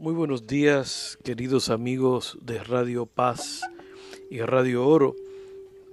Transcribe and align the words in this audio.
Muy 0.00 0.14
buenos 0.14 0.46
días, 0.46 1.18
queridos 1.24 1.68
amigos 1.68 2.38
de 2.40 2.64
Radio 2.64 3.04
Paz 3.04 3.60
y 4.30 4.40
Radio 4.40 4.86
Oro. 4.88 5.14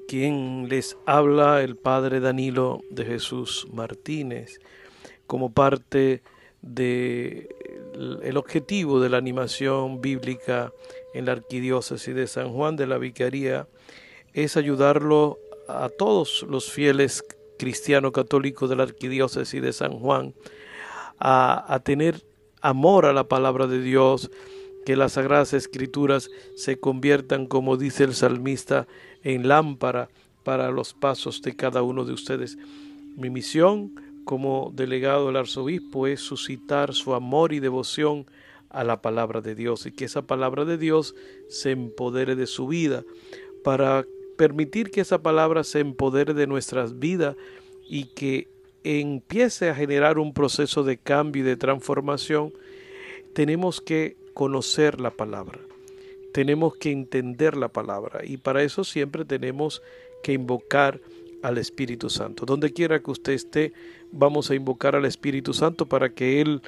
Quien 0.07 0.69
les 0.69 0.95
habla, 1.05 1.61
el 1.61 1.75
Padre 1.75 2.21
Danilo 2.21 2.79
de 2.89 3.03
Jesús 3.03 3.67
Martínez, 3.73 4.61
como 5.27 5.51
parte 5.51 6.21
del 6.61 7.49
el 8.23 8.37
objetivo 8.37 9.01
de 9.01 9.09
la 9.09 9.17
animación 9.17 9.99
bíblica 9.99 10.71
en 11.13 11.25
la 11.25 11.33
Arquidiócesis 11.33 12.15
de 12.15 12.27
San 12.27 12.53
Juan 12.53 12.77
de 12.77 12.87
la 12.87 12.99
Vicaría 12.99 13.67
es 14.33 14.55
ayudarlo 14.55 15.37
a 15.67 15.89
todos 15.89 16.45
los 16.49 16.71
fieles 16.71 17.25
cristianos 17.59 18.13
católicos 18.13 18.69
de 18.69 18.77
la 18.77 18.83
Arquidiócesis 18.83 19.61
de 19.61 19.73
San 19.73 19.99
Juan 19.99 20.33
a, 21.19 21.73
a 21.73 21.81
tener 21.81 22.23
amor 22.61 23.05
a 23.05 23.13
la 23.13 23.27
palabra 23.27 23.67
de 23.67 23.81
Dios, 23.81 24.31
que 24.85 24.95
las 24.95 25.13
sagradas 25.13 25.53
escrituras 25.53 26.29
se 26.55 26.79
conviertan, 26.79 27.45
como 27.45 27.77
dice 27.77 28.03
el 28.03 28.13
salmista, 28.13 28.87
en 29.23 29.47
lámpara 29.47 30.09
para 30.43 30.71
los 30.71 30.93
pasos 30.93 31.41
de 31.41 31.55
cada 31.55 31.83
uno 31.83 32.05
de 32.05 32.13
ustedes. 32.13 32.57
Mi 33.17 33.29
misión 33.29 33.95
como 34.23 34.71
delegado 34.73 35.27
del 35.27 35.37
arzobispo 35.37 36.07
es 36.07 36.21
suscitar 36.21 36.93
su 36.93 37.13
amor 37.13 37.53
y 37.53 37.59
devoción 37.59 38.25
a 38.69 38.83
la 38.83 39.01
palabra 39.01 39.41
de 39.41 39.55
Dios 39.55 39.85
y 39.85 39.91
que 39.91 40.05
esa 40.05 40.21
palabra 40.21 40.65
de 40.65 40.77
Dios 40.77 41.15
se 41.49 41.71
empodere 41.71 42.35
de 42.35 42.47
su 42.47 42.67
vida 42.67 43.03
para 43.63 44.05
permitir 44.37 44.91
que 44.91 45.01
esa 45.01 45.21
palabra 45.21 45.63
se 45.63 45.79
empodere 45.79 46.33
de 46.33 46.47
nuestras 46.47 46.99
vidas 46.99 47.35
y 47.89 48.05
que 48.05 48.47
empiece 48.83 49.69
a 49.69 49.75
generar 49.75 50.19
un 50.19 50.33
proceso 50.33 50.83
de 50.83 50.97
cambio 50.97 51.43
y 51.43 51.45
de 51.45 51.57
transformación, 51.57 52.53
tenemos 53.33 53.81
que 53.81 54.15
conocer 54.33 54.99
la 55.01 55.11
palabra, 55.11 55.59
tenemos 56.33 56.75
que 56.75 56.91
entender 56.91 57.57
la 57.57 57.67
palabra 57.67 58.25
y 58.25 58.37
para 58.37 58.63
eso 58.63 58.83
siempre 58.83 59.25
tenemos 59.25 59.81
que 60.23 60.33
invocar 60.33 60.99
al 61.43 61.57
Espíritu 61.57 62.09
Santo. 62.09 62.45
Donde 62.45 62.73
quiera 62.73 62.99
que 63.01 63.11
usted 63.11 63.33
esté, 63.33 63.73
vamos 64.11 64.49
a 64.49 64.55
invocar 64.55 64.95
al 64.95 65.05
Espíritu 65.05 65.53
Santo 65.53 65.85
para 65.85 66.09
que 66.09 66.41
Él 66.41 66.61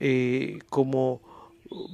eh, 0.00 0.58
como 0.68 1.20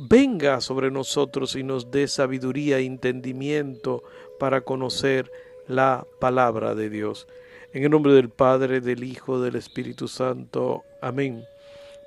venga 0.09 0.61
sobre 0.61 0.91
nosotros 0.91 1.57
y 1.57 1.62
nos 1.62 1.91
dé 1.91 2.09
sabiduría 2.09 2.79
e 2.79 2.84
entendimiento 2.84 4.03
para 4.39 4.62
conocer 4.62 5.31
la 5.69 6.07
palabra 6.20 6.75
de 6.75 6.91
Dios. 6.91 7.27
En 7.75 7.84
el 7.84 7.91
nombre 7.91 8.12
del 8.12 8.28
Padre, 8.28 8.83
del 8.83 9.03
Hijo, 9.03 9.41
del 9.41 9.56
Espíritu 9.56 10.06
Santo. 10.06 10.83
Amén. 11.01 11.42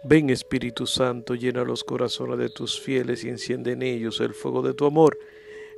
Ven 0.03 0.29
Espíritu 0.29 0.85
Santo, 0.85 1.33
llena 1.33 1.63
los 1.63 1.83
corazones 1.83 2.37
de 2.37 2.49
tus 2.49 2.79
fieles 2.79 3.23
y 3.23 3.29
enciende 3.29 3.71
en 3.71 3.81
ellos 3.81 4.19
el 4.19 4.35
fuego 4.35 4.61
de 4.61 4.75
tu 4.75 4.85
amor. 4.85 5.17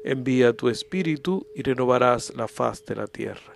Envía 0.04 0.52
tu 0.52 0.68
Espíritu 0.68 1.48
y 1.56 1.62
renovarás 1.62 2.34
la 2.36 2.50
faz 2.50 2.86
de 2.86 2.96
la 2.98 3.08
tierra. 3.08 3.56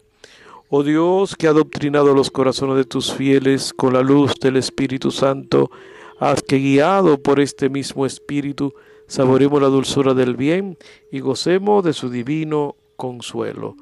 Oh 0.70 0.84
Dios, 0.84 1.36
que 1.36 1.48
ha 1.48 1.50
adoctrinado 1.50 2.14
los 2.14 2.32
corazones 2.32 2.78
de 2.78 2.86
tus 2.86 3.14
fieles 3.14 3.74
con 3.74 3.92
la 3.92 4.02
luz 4.02 4.36
del 4.40 4.56
Espíritu 4.56 5.12
Santo, 5.12 5.70
haz 6.18 6.42
que 6.44 6.60
guiado 6.60 7.18
por 7.18 7.42
este 7.42 7.68
mismo 7.68 8.06
Espíritu, 8.06 8.74
saboremos 9.06 9.62
la 9.62 9.68
dulzura 9.68 10.14
del 10.14 10.38
bien 10.38 10.78
y 11.12 11.20
gocemos 11.20 11.84
de 11.84 11.92
su 11.92 12.10
divino 12.10 12.78
consuelo. 12.96 13.76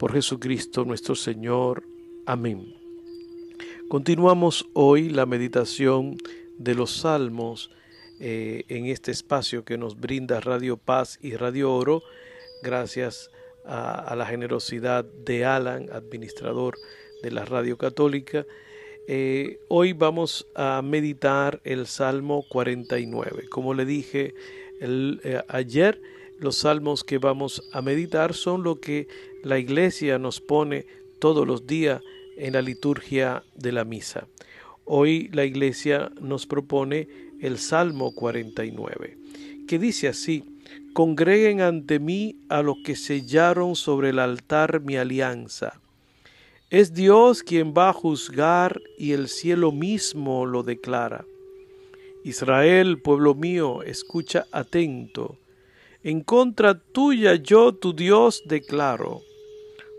Por 0.00 0.14
Jesucristo 0.14 0.86
nuestro 0.86 1.14
Señor. 1.14 1.82
Amén. 2.24 2.74
Continuamos 3.86 4.66
hoy 4.72 5.10
la 5.10 5.26
meditación 5.26 6.16
de 6.56 6.74
los 6.74 7.00
salmos 7.02 7.70
eh, 8.18 8.64
en 8.68 8.86
este 8.86 9.10
espacio 9.10 9.62
que 9.62 9.76
nos 9.76 10.00
brinda 10.00 10.40
Radio 10.40 10.78
Paz 10.78 11.18
y 11.20 11.36
Radio 11.36 11.74
Oro, 11.74 12.02
gracias 12.62 13.30
a, 13.66 14.14
la 14.16 14.24
generosidad 14.24 15.04
de 15.04 15.44
Alan, 15.44 15.90
administrador 15.92 16.78
de 17.22 17.32
la 17.32 17.44
Radio 17.44 17.76
Católica. 17.76 18.46
Eh, 19.06 19.60
hoy 19.68 19.92
vamos 19.92 20.46
a 20.54 20.80
meditar 20.80 21.60
el 21.62 21.86
Salmo 21.86 22.46
49. 22.48 23.50
Como 23.50 23.74
le 23.74 23.84
dije 23.84 24.32
eh, 24.80 25.42
ayer, 25.48 26.00
los 26.38 26.56
salmos 26.56 27.04
que 27.04 27.18
vamos 27.18 27.68
a 27.70 27.82
meditar 27.82 28.32
son 28.32 28.62
lo 28.62 28.80
que 28.80 29.08
la 29.42 29.58
iglesia 29.58 30.18
nos 30.18 30.40
pone 30.40 30.86
todos 31.18 31.46
los 31.46 31.66
días 31.66 32.02
en 32.36 32.54
la 32.54 32.62
liturgia 32.62 33.42
de 33.54 33.72
la 33.72 33.84
misa. 33.84 34.26
Hoy 34.84 35.28
la 35.32 35.44
iglesia 35.44 36.10
nos 36.20 36.46
propone 36.46 37.08
el 37.40 37.58
Salmo 37.58 38.14
49, 38.14 39.16
que 39.68 39.78
dice 39.78 40.08
así, 40.08 40.44
Congreguen 40.92 41.60
ante 41.60 42.00
mí 42.00 42.36
a 42.48 42.62
los 42.62 42.78
que 42.84 42.96
sellaron 42.96 43.76
sobre 43.76 44.10
el 44.10 44.18
altar 44.18 44.80
mi 44.80 44.96
alianza. 44.96 45.80
Es 46.68 46.94
Dios 46.94 47.42
quien 47.42 47.72
va 47.76 47.90
a 47.90 47.92
juzgar 47.92 48.80
y 48.98 49.12
el 49.12 49.28
cielo 49.28 49.70
mismo 49.70 50.46
lo 50.46 50.62
declara. 50.62 51.24
Israel, 52.24 53.00
pueblo 53.00 53.34
mío, 53.34 53.82
escucha 53.82 54.46
atento. 54.52 55.38
En 56.02 56.22
contra 56.22 56.78
tuya 56.78 57.34
yo, 57.36 57.72
tu 57.72 57.92
Dios, 57.92 58.42
declaro 58.46 59.22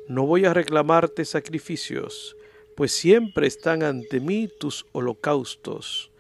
no 0.07 0.25
voy 0.25 0.45
a 0.45 0.53
reclamarte 0.53 1.25
sacrificios, 1.25 2.35
pues 2.75 2.91
siempre 2.91 3.47
están 3.47 3.83
ante 3.83 4.19
mí 4.19 4.49
tus 4.59 4.85
holocaustos. 4.91 6.11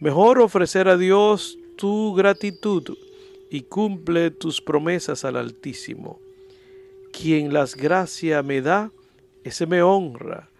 Mejor 0.00 0.40
ofrecer 0.40 0.88
a 0.88 0.96
Dios 0.96 1.58
tu 1.76 2.14
gratitud 2.14 2.96
y 3.50 3.62
cumple 3.62 4.30
tus 4.30 4.60
promesas 4.60 5.24
al 5.24 5.36
Altísimo. 5.36 6.20
Quien 7.12 7.52
las 7.52 7.74
gracias 7.74 8.44
me 8.44 8.60
da, 8.60 8.90
ese 9.44 9.66
me 9.66 9.82
honra, 9.82 10.50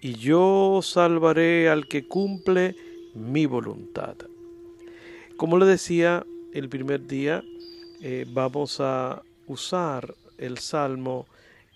y 0.00 0.14
yo 0.14 0.80
salvaré 0.82 1.68
al 1.68 1.86
que 1.86 2.06
cumple 2.06 2.74
mi 3.14 3.46
voluntad. 3.46 4.16
Como 5.36 5.58
le 5.58 5.66
decía 5.66 6.26
el 6.52 6.68
primer 6.68 7.06
día, 7.06 7.44
eh, 8.00 8.26
vamos 8.28 8.80
a 8.80 9.22
usar 9.46 10.14
el 10.38 10.58
Salmo 10.58 11.26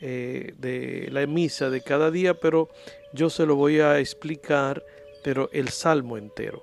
eh, 0.01 0.55
de 0.59 1.09
la 1.11 1.27
misa 1.27 1.71
de 1.71 1.81
cada 1.81 2.11
día, 2.11 2.35
pero 2.35 2.69
yo 3.13 3.31
se 3.31 3.47
lo 3.47 3.57
voy 3.57 3.81
a 3.81 3.99
explicar, 3.99 4.85
pero 5.25 5.49
el 5.53 5.71
salmo 5.71 6.19
entero, 6.19 6.63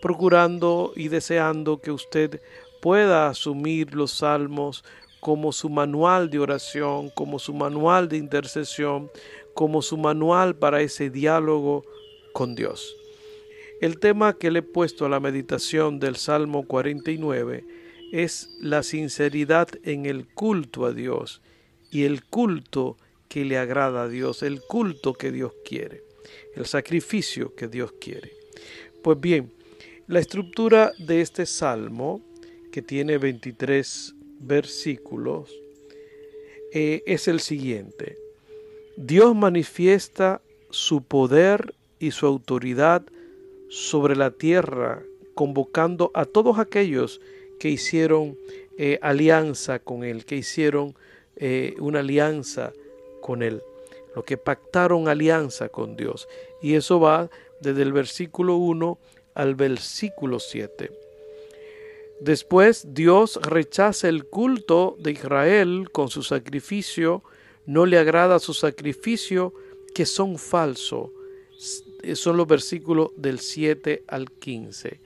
procurando 0.00 0.92
y 0.94 1.08
deseando 1.08 1.80
que 1.80 1.90
usted 1.90 2.40
pueda 2.80 3.28
asumir 3.28 3.94
los 3.94 4.12
salmos 4.12 4.84
como 5.20 5.52
su 5.52 5.68
manual 5.68 6.30
de 6.30 6.38
oración, 6.38 7.10
como 7.10 7.38
su 7.38 7.52
manual 7.52 8.08
de 8.08 8.16
intercesión, 8.16 9.10
como 9.54 9.82
su 9.82 9.98
manual 9.98 10.56
para 10.56 10.80
ese 10.80 11.10
diálogo 11.10 11.84
con 12.32 12.54
Dios. 12.54 12.96
El 13.80 13.98
tema 13.98 14.34
que 14.38 14.50
le 14.50 14.60
he 14.60 14.62
puesto 14.62 15.06
a 15.06 15.08
la 15.08 15.20
meditación 15.20 15.98
del 15.98 16.16
Salmo 16.16 16.66
49 16.66 17.64
es 18.12 18.50
la 18.60 18.82
sinceridad 18.82 19.68
en 19.82 20.06
el 20.06 20.26
culto 20.26 20.84
a 20.84 20.92
Dios 20.92 21.42
y 21.90 22.04
el 22.04 22.24
culto 22.24 22.96
que 23.28 23.44
le 23.44 23.58
agrada 23.58 24.04
a 24.04 24.08
Dios, 24.08 24.42
el 24.42 24.60
culto 24.60 25.14
que 25.14 25.30
Dios 25.30 25.52
quiere, 25.64 26.02
el 26.56 26.66
sacrificio 26.66 27.54
que 27.54 27.68
Dios 27.68 27.92
quiere. 28.00 28.32
Pues 29.02 29.20
bien, 29.20 29.52
la 30.06 30.18
estructura 30.18 30.92
de 30.98 31.20
este 31.20 31.46
salmo, 31.46 32.20
que 32.72 32.82
tiene 32.82 33.18
23 33.18 34.14
versículos, 34.40 35.50
eh, 36.72 37.02
es 37.06 37.28
el 37.28 37.40
siguiente. 37.40 38.16
Dios 38.96 39.34
manifiesta 39.34 40.40
su 40.70 41.02
poder 41.02 41.74
y 41.98 42.10
su 42.10 42.26
autoridad 42.26 43.02
sobre 43.68 44.16
la 44.16 44.30
tierra, 44.30 45.02
convocando 45.34 46.10
a 46.14 46.24
todos 46.24 46.58
aquellos 46.58 47.20
que 47.60 47.70
hicieron 47.70 48.36
eh, 48.78 48.98
alianza 49.02 49.78
con 49.78 50.02
Él, 50.04 50.24
que 50.24 50.36
hicieron 50.36 50.94
eh, 51.36 51.74
una 51.78 52.00
alianza 52.00 52.72
con 53.20 53.42
Él, 53.42 53.62
lo 54.14 54.24
que 54.24 54.36
pactaron 54.36 55.08
alianza 55.08 55.68
con 55.68 55.96
Dios. 55.96 56.28
Y 56.60 56.74
eso 56.74 57.00
va 57.00 57.30
desde 57.60 57.82
el 57.82 57.92
versículo 57.92 58.56
1 58.56 58.98
al 59.34 59.54
versículo 59.54 60.40
7. 60.40 60.90
Después 62.20 62.88
Dios 62.92 63.40
rechaza 63.42 64.08
el 64.08 64.26
culto 64.26 64.96
de 64.98 65.12
Israel 65.12 65.88
con 65.90 66.10
su 66.10 66.22
sacrificio, 66.22 67.22
no 67.64 67.86
le 67.86 67.98
agrada 67.98 68.38
su 68.38 68.52
sacrificio, 68.52 69.54
que 69.94 70.04
son 70.04 70.38
falsos. 70.38 71.10
Son 72.14 72.36
los 72.36 72.46
versículos 72.46 73.10
del 73.16 73.38
7 73.38 74.04
al 74.08 74.30
15. 74.30 75.00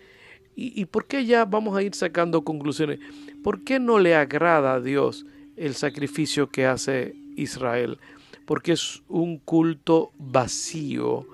¿Y, 0.57 0.81
¿Y 0.81 0.85
por 0.87 1.07
qué 1.07 1.25
ya 1.25 1.45
vamos 1.45 1.77
a 1.77 1.83
ir 1.83 1.95
sacando 1.95 2.43
conclusiones? 2.43 3.01
¿Por 3.43 3.65
qué 3.65 3.79
no 3.79 3.99
le 3.99 4.15
agrada 4.15 4.75
a 4.75 4.81
Dios 4.81 5.27
el 5.57 5.75
sacrificio 5.75 6.49
que 6.49 6.67
hace 6.67 7.15
Israel, 7.37 7.99
porque 8.47 8.73
es 8.73 9.03
un 9.09 9.39
culto 9.39 10.13
vacío 10.19 11.27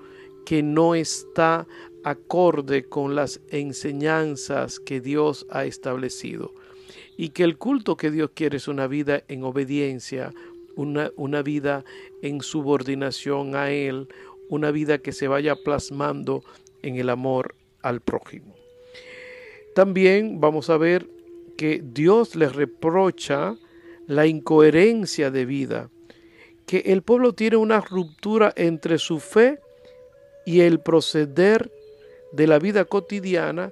que 0.45 0.63
no 0.63 0.95
está 0.95 1.67
acorde 2.03 2.83
con 2.83 3.15
las 3.15 3.41
enseñanzas 3.49 4.79
que 4.79 5.01
Dios 5.01 5.45
ha 5.49 5.65
establecido. 5.65 6.53
Y 7.17 7.29
que 7.29 7.43
el 7.43 7.57
culto 7.57 7.97
que 7.97 8.09
Dios 8.09 8.31
quiere 8.33 8.57
es 8.57 8.67
una 8.67 8.87
vida 8.87 9.23
en 9.27 9.43
obediencia, 9.43 10.33
una, 10.75 11.11
una 11.15 11.41
vida 11.41 11.83
en 12.21 12.41
subordinación 12.41 13.55
a 13.55 13.69
Él, 13.71 14.07
una 14.49 14.71
vida 14.71 14.97
que 14.97 15.11
se 15.11 15.27
vaya 15.27 15.55
plasmando 15.55 16.43
en 16.81 16.95
el 16.95 17.09
amor 17.09 17.55
al 17.81 18.01
prójimo. 18.01 18.55
También 19.75 20.39
vamos 20.39 20.69
a 20.69 20.77
ver 20.77 21.07
que 21.57 21.81
Dios 21.83 22.35
les 22.35 22.55
reprocha 22.55 23.55
la 24.11 24.27
incoherencia 24.27 25.31
de 25.31 25.45
vida, 25.45 25.89
que 26.65 26.79
el 26.87 27.01
pueblo 27.01 27.31
tiene 27.31 27.55
una 27.55 27.79
ruptura 27.79 28.51
entre 28.57 28.97
su 28.97 29.19
fe 29.19 29.59
y 30.45 30.59
el 30.59 30.81
proceder 30.81 31.71
de 32.33 32.45
la 32.45 32.59
vida 32.59 32.83
cotidiana 32.83 33.71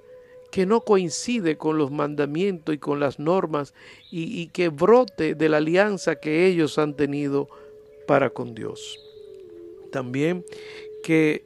que 0.49 0.65
no 0.65 0.81
coincide 0.81 1.57
con 1.57 1.77
los 1.77 1.91
mandamientos 1.91 2.73
y 2.73 2.77
con 2.77 3.01
las 3.01 3.19
normas 3.19 3.73
y, 4.11 4.47
que 4.47 4.69
brote 4.69 5.35
de 5.35 5.49
la 5.49 5.57
alianza 5.57 6.21
que 6.21 6.47
ellos 6.47 6.79
han 6.79 6.95
tenido 6.95 7.49
para 8.07 8.29
con 8.29 8.55
Dios. 8.55 8.97
También 9.91 10.45
que 11.03 11.43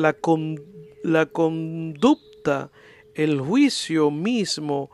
la, 0.00 0.16
la 1.02 1.26
conducta, 1.26 2.70
el 3.14 3.38
juicio 3.38 4.10
mismo 4.10 4.90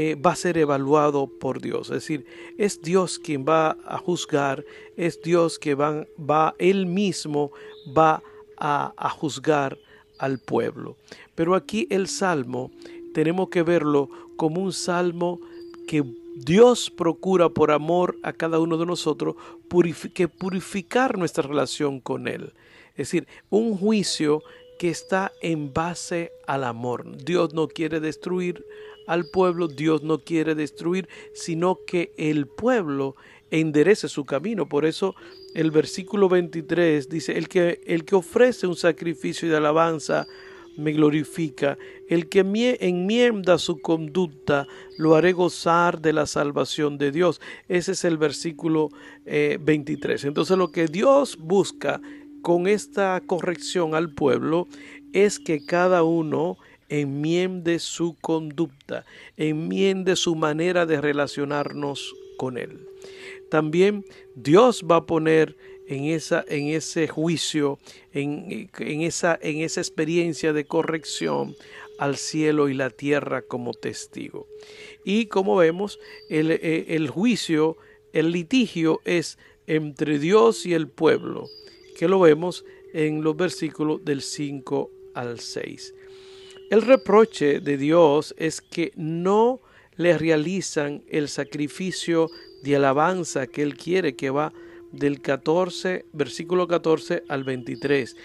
eh, 0.00 0.14
va 0.14 0.30
a 0.30 0.36
ser 0.36 0.56
evaluado 0.58 1.26
por 1.26 1.60
Dios. 1.60 1.88
Es 1.88 1.94
decir, 1.94 2.24
es 2.56 2.80
Dios 2.82 3.18
quien 3.18 3.44
va 3.44 3.76
a 3.84 3.98
juzgar, 3.98 4.64
es 4.96 5.20
Dios 5.22 5.58
que 5.58 5.74
va, 5.74 6.06
va 6.16 6.54
él 6.60 6.86
mismo 6.86 7.50
va 7.98 8.22
a, 8.56 9.10
juzgar 9.10 9.76
al 10.20 10.38
pueblo. 10.38 10.94
Pero 11.34 11.56
aquí 11.56 11.88
el 11.90 12.06
salmo 12.06 12.70
tenemos 13.12 13.48
que 13.48 13.64
verlo 13.64 14.08
como 14.36 14.62
un 14.62 14.72
salmo 14.72 15.40
que 15.88 16.04
Dios 16.36 16.92
procura 16.92 17.48
por 17.48 17.72
amor 17.72 18.18
a 18.22 18.32
cada 18.32 18.60
uno 18.60 18.76
de 18.76 18.86
nosotros 18.86 19.34
que 20.14 20.28
purificar 20.28 21.18
nuestra 21.18 21.42
relación 21.42 21.98
con 21.98 22.28
Él. 22.28 22.52
Es 22.90 23.08
decir, 23.10 23.26
un 23.50 23.76
juicio 23.76 24.44
que 24.78 24.90
está 24.90 25.32
en 25.42 25.72
base 25.72 26.30
al 26.46 26.62
amor. 26.62 27.16
Dios 27.24 27.52
no 27.52 27.66
quiere 27.66 27.98
destruir 27.98 28.64
al 29.08 29.30
pueblo, 29.30 29.66
Dios 29.68 30.02
no 30.02 30.18
quiere 30.18 30.54
destruir, 30.54 31.08
sino 31.32 31.80
que 31.86 32.12
el 32.18 32.46
pueblo 32.46 33.16
enderece 33.50 34.08
su 34.08 34.26
camino. 34.26 34.68
Por 34.68 34.84
eso 34.84 35.14
el 35.54 35.70
versículo 35.70 36.28
23 36.28 37.08
dice, 37.08 37.36
el 37.38 37.48
que, 37.48 37.80
el 37.86 38.04
que 38.04 38.14
ofrece 38.14 38.66
un 38.66 38.76
sacrificio 38.76 39.48
de 39.48 39.56
alabanza 39.56 40.26
me 40.76 40.92
glorifica, 40.92 41.78
el 42.08 42.28
que 42.28 42.40
enmienda 42.80 43.58
su 43.58 43.80
conducta 43.80 44.66
lo 44.98 45.16
haré 45.16 45.32
gozar 45.32 46.00
de 46.00 46.12
la 46.12 46.26
salvación 46.26 46.98
de 46.98 47.10
Dios. 47.10 47.40
Ese 47.66 47.92
es 47.92 48.04
el 48.04 48.18
versículo 48.18 48.90
23. 49.24 50.22
Eh, 50.22 50.28
Entonces 50.28 50.56
lo 50.56 50.70
que 50.70 50.86
Dios 50.86 51.38
busca 51.40 52.00
con 52.42 52.66
esta 52.66 53.20
corrección 53.26 53.94
al 53.94 54.14
pueblo 54.14 54.68
es 55.12 55.38
que 55.38 55.64
cada 55.64 56.02
uno 56.02 56.58
enmiende 56.88 57.78
su 57.78 58.16
conducta, 58.20 59.04
enmiende 59.36 60.16
su 60.16 60.34
manera 60.34 60.86
de 60.86 61.00
relacionarnos 61.00 62.14
con 62.36 62.58
Él. 62.58 62.86
También 63.50 64.04
Dios 64.34 64.84
va 64.88 64.96
a 64.96 65.06
poner 65.06 65.56
en, 65.86 66.04
esa, 66.04 66.44
en 66.48 66.68
ese 66.68 67.08
juicio, 67.08 67.78
en, 68.12 68.70
esa, 68.78 69.38
en 69.40 69.60
esa 69.60 69.80
experiencia 69.80 70.52
de 70.52 70.64
corrección 70.64 71.56
al 71.98 72.16
cielo 72.16 72.68
y 72.68 72.74
la 72.74 72.90
tierra 72.90 73.42
como 73.42 73.72
testigo. 73.72 74.46
Y 75.04 75.26
como 75.26 75.56
vemos, 75.56 75.98
el, 76.28 76.50
eh, 76.50 76.86
el 76.88 77.08
juicio, 77.08 77.76
el 78.12 78.32
litigio 78.32 79.00
es 79.04 79.38
entre 79.66 80.18
Dios 80.18 80.64
y 80.66 80.74
el 80.74 80.88
pueblo, 80.88 81.48
que 81.96 82.08
lo 82.08 82.20
vemos 82.20 82.64
en 82.92 83.22
los 83.22 83.36
versículos 83.36 84.04
del 84.04 84.22
5 84.22 84.90
al 85.14 85.40
6. 85.40 85.94
El 86.70 86.82
reproche 86.82 87.60
de 87.60 87.78
Dios 87.78 88.34
es 88.36 88.60
que 88.60 88.92
no 88.94 89.60
le 89.96 90.18
realizan 90.18 91.02
el 91.08 91.30
sacrificio 91.30 92.30
de 92.62 92.76
alabanza 92.76 93.46
que 93.46 93.62
Él 93.62 93.74
quiere, 93.74 94.16
que 94.16 94.28
va 94.28 94.52
del 94.92 95.22
14, 95.22 96.04
versículo 96.12 96.68
14 96.68 97.24
al 97.26 97.44
23, 97.44 98.16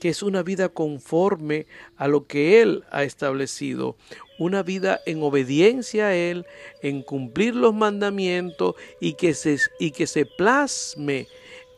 que 0.00 0.08
es 0.08 0.24
una 0.24 0.42
vida 0.42 0.68
conforme 0.68 1.66
a 1.96 2.08
lo 2.08 2.26
que 2.26 2.60
Él 2.60 2.82
ha 2.90 3.04
establecido, 3.04 3.96
una 4.36 4.64
vida 4.64 5.00
en 5.06 5.22
obediencia 5.22 6.08
a 6.08 6.16
Él, 6.16 6.44
en 6.82 7.02
cumplir 7.02 7.54
los 7.54 7.72
mandamientos 7.72 8.74
y 9.00 9.14
que 9.14 9.32
se, 9.32 9.58
y 9.78 9.92
que 9.92 10.08
se 10.08 10.26
plasme 10.26 11.28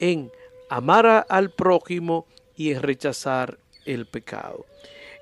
en 0.01 0.31
amar 0.71 1.27
al 1.29 1.51
prójimo 1.51 2.27
y 2.57 2.73
en 2.73 2.81
rechazar 2.81 3.59
el 3.85 4.07
pecado. 4.07 4.65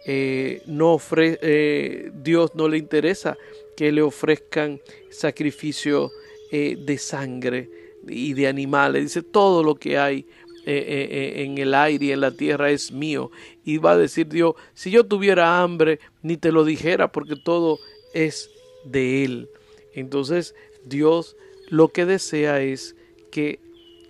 Eh, 0.05 0.63
no 0.67 1.01
eh, 1.17 2.11
Dios 2.13 2.55
no 2.55 2.69
le 2.69 2.79
interesa 2.79 3.39
que 3.77 3.93
le 3.93 4.03
ofrezcan 4.03 4.81
sacrificio 5.11 6.11
eh, 6.51 6.77
de 6.79 6.99
sangre 6.99 7.71
y 8.09 8.35
de 8.35 8.49
animales. 8.49 9.05
Dice, 9.05 9.23
todo 9.23 9.63
lo 9.63 9.77
que 9.77 9.99
hay 9.99 10.27
en 10.65 11.59
el 11.59 11.75
aire 11.75 12.07
y 12.07 12.13
en 12.13 12.21
la 12.21 12.31
tierra 12.31 12.71
es 12.71 12.93
mío. 12.93 13.33
Y 13.65 13.79
va 13.79 13.93
a 13.93 13.99
decir 13.99 14.29
Dios, 14.29 14.55
si 14.75 14.93
yo 14.93 15.05
tuviera 15.05 15.61
hambre, 15.61 15.99
ni 16.23 16.37
te 16.37 16.53
lo 16.53 16.65
dijera, 16.65 17.11
porque 17.11 17.35
todo 17.35 17.81
es 18.15 18.49
de 18.85 19.25
Él. 19.25 19.49
Entonces 19.93 20.55
Dios 20.85 21.37
lo 21.69 21.89
que 21.89 22.05
desea 22.05 22.61
es 22.61 22.95
que 23.31 23.59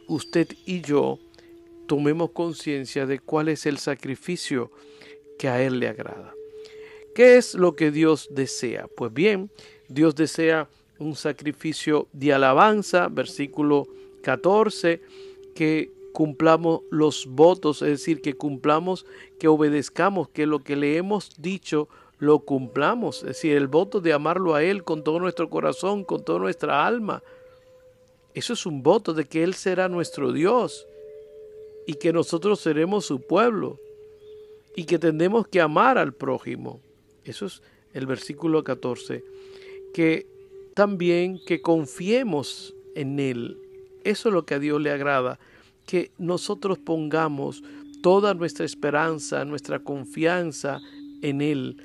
usted 0.09 0.49
y 0.67 0.81
yo 0.83 1.19
tomemos 1.87 2.31
conciencia 2.33 3.07
de 3.07 3.19
cuál 3.19 3.49
es 3.49 3.67
el 3.67 3.79
sacrificio 3.79 4.71
que 5.39 5.49
a 5.49 5.63
Él 5.63 5.81
le 5.81 5.89
agrada. 5.89 6.35
¿Qué 7.15 7.37
es 7.37 7.55
lo 7.55 7.77
que 7.77 7.91
Dios 7.91 8.29
desea? 8.31 8.89
Pues 8.97 9.13
bien, 9.13 9.51
Dios 9.89 10.15
desea 10.15 10.69
un 10.99 11.15
sacrificio 11.15 12.09
de 12.13 12.33
alabanza, 12.33 13.09
versículo 13.09 13.87
14, 14.23 15.01
que 15.55 15.91
cumplamos 16.13 16.83
los 16.91 17.27
votos, 17.27 17.83
es 17.83 17.89
decir, 17.89 18.23
que 18.23 18.35
cumplamos, 18.35 19.07
que 19.39 19.49
obedezcamos, 19.49 20.29
que 20.29 20.47
lo 20.47 20.61
que 20.61 20.77
le 20.77 20.97
hemos 20.97 21.31
dicho 21.39 21.89
lo 22.19 22.39
cumplamos, 22.39 23.19
es 23.19 23.29
decir, 23.29 23.57
el 23.57 23.67
voto 23.67 24.01
de 24.01 24.13
amarlo 24.13 24.55
a 24.55 24.63
Él 24.63 24.85
con 24.85 25.03
todo 25.03 25.19
nuestro 25.19 25.51
corazón, 25.51 26.05
con 26.05 26.25
toda 26.25 26.39
nuestra 26.39 26.87
alma. 26.87 27.23
Eso 28.33 28.53
es 28.53 28.65
un 28.65 28.83
voto 28.83 29.13
de 29.13 29.25
que 29.25 29.43
Él 29.43 29.55
será 29.55 29.89
nuestro 29.89 30.33
Dios 30.33 30.87
y 31.87 31.95
que 31.95 32.13
nosotros 32.13 32.61
seremos 32.61 33.07
su 33.07 33.21
pueblo 33.21 33.81
y 34.77 34.85
que 34.85 34.99
tendemos 34.99 35.47
que 35.49 35.61
amar 35.61 35.99
al 35.99 36.15
prójimo. 36.15 36.81
Eso 37.25 37.47
es 37.47 37.63
el 37.93 38.07
versículo 38.07 38.65
14. 38.65 39.25
Que 39.95 40.27
también 40.75 41.39
que 41.47 41.61
confiemos 41.61 42.75
en 42.95 43.19
Él. 43.19 43.59
Eso 44.05 44.29
es 44.29 44.35
lo 44.35 44.45
que 44.45 44.55
a 44.55 44.59
Dios 44.59 44.81
le 44.81 44.91
agrada. 44.91 45.39
Que 45.87 46.11
nosotros 46.19 46.79
pongamos 46.79 47.63
toda 48.03 48.35
nuestra 48.35 48.65
esperanza, 48.65 49.45
nuestra 49.45 49.81
confianza 49.81 50.81
en 51.23 51.41
Él. 51.41 51.77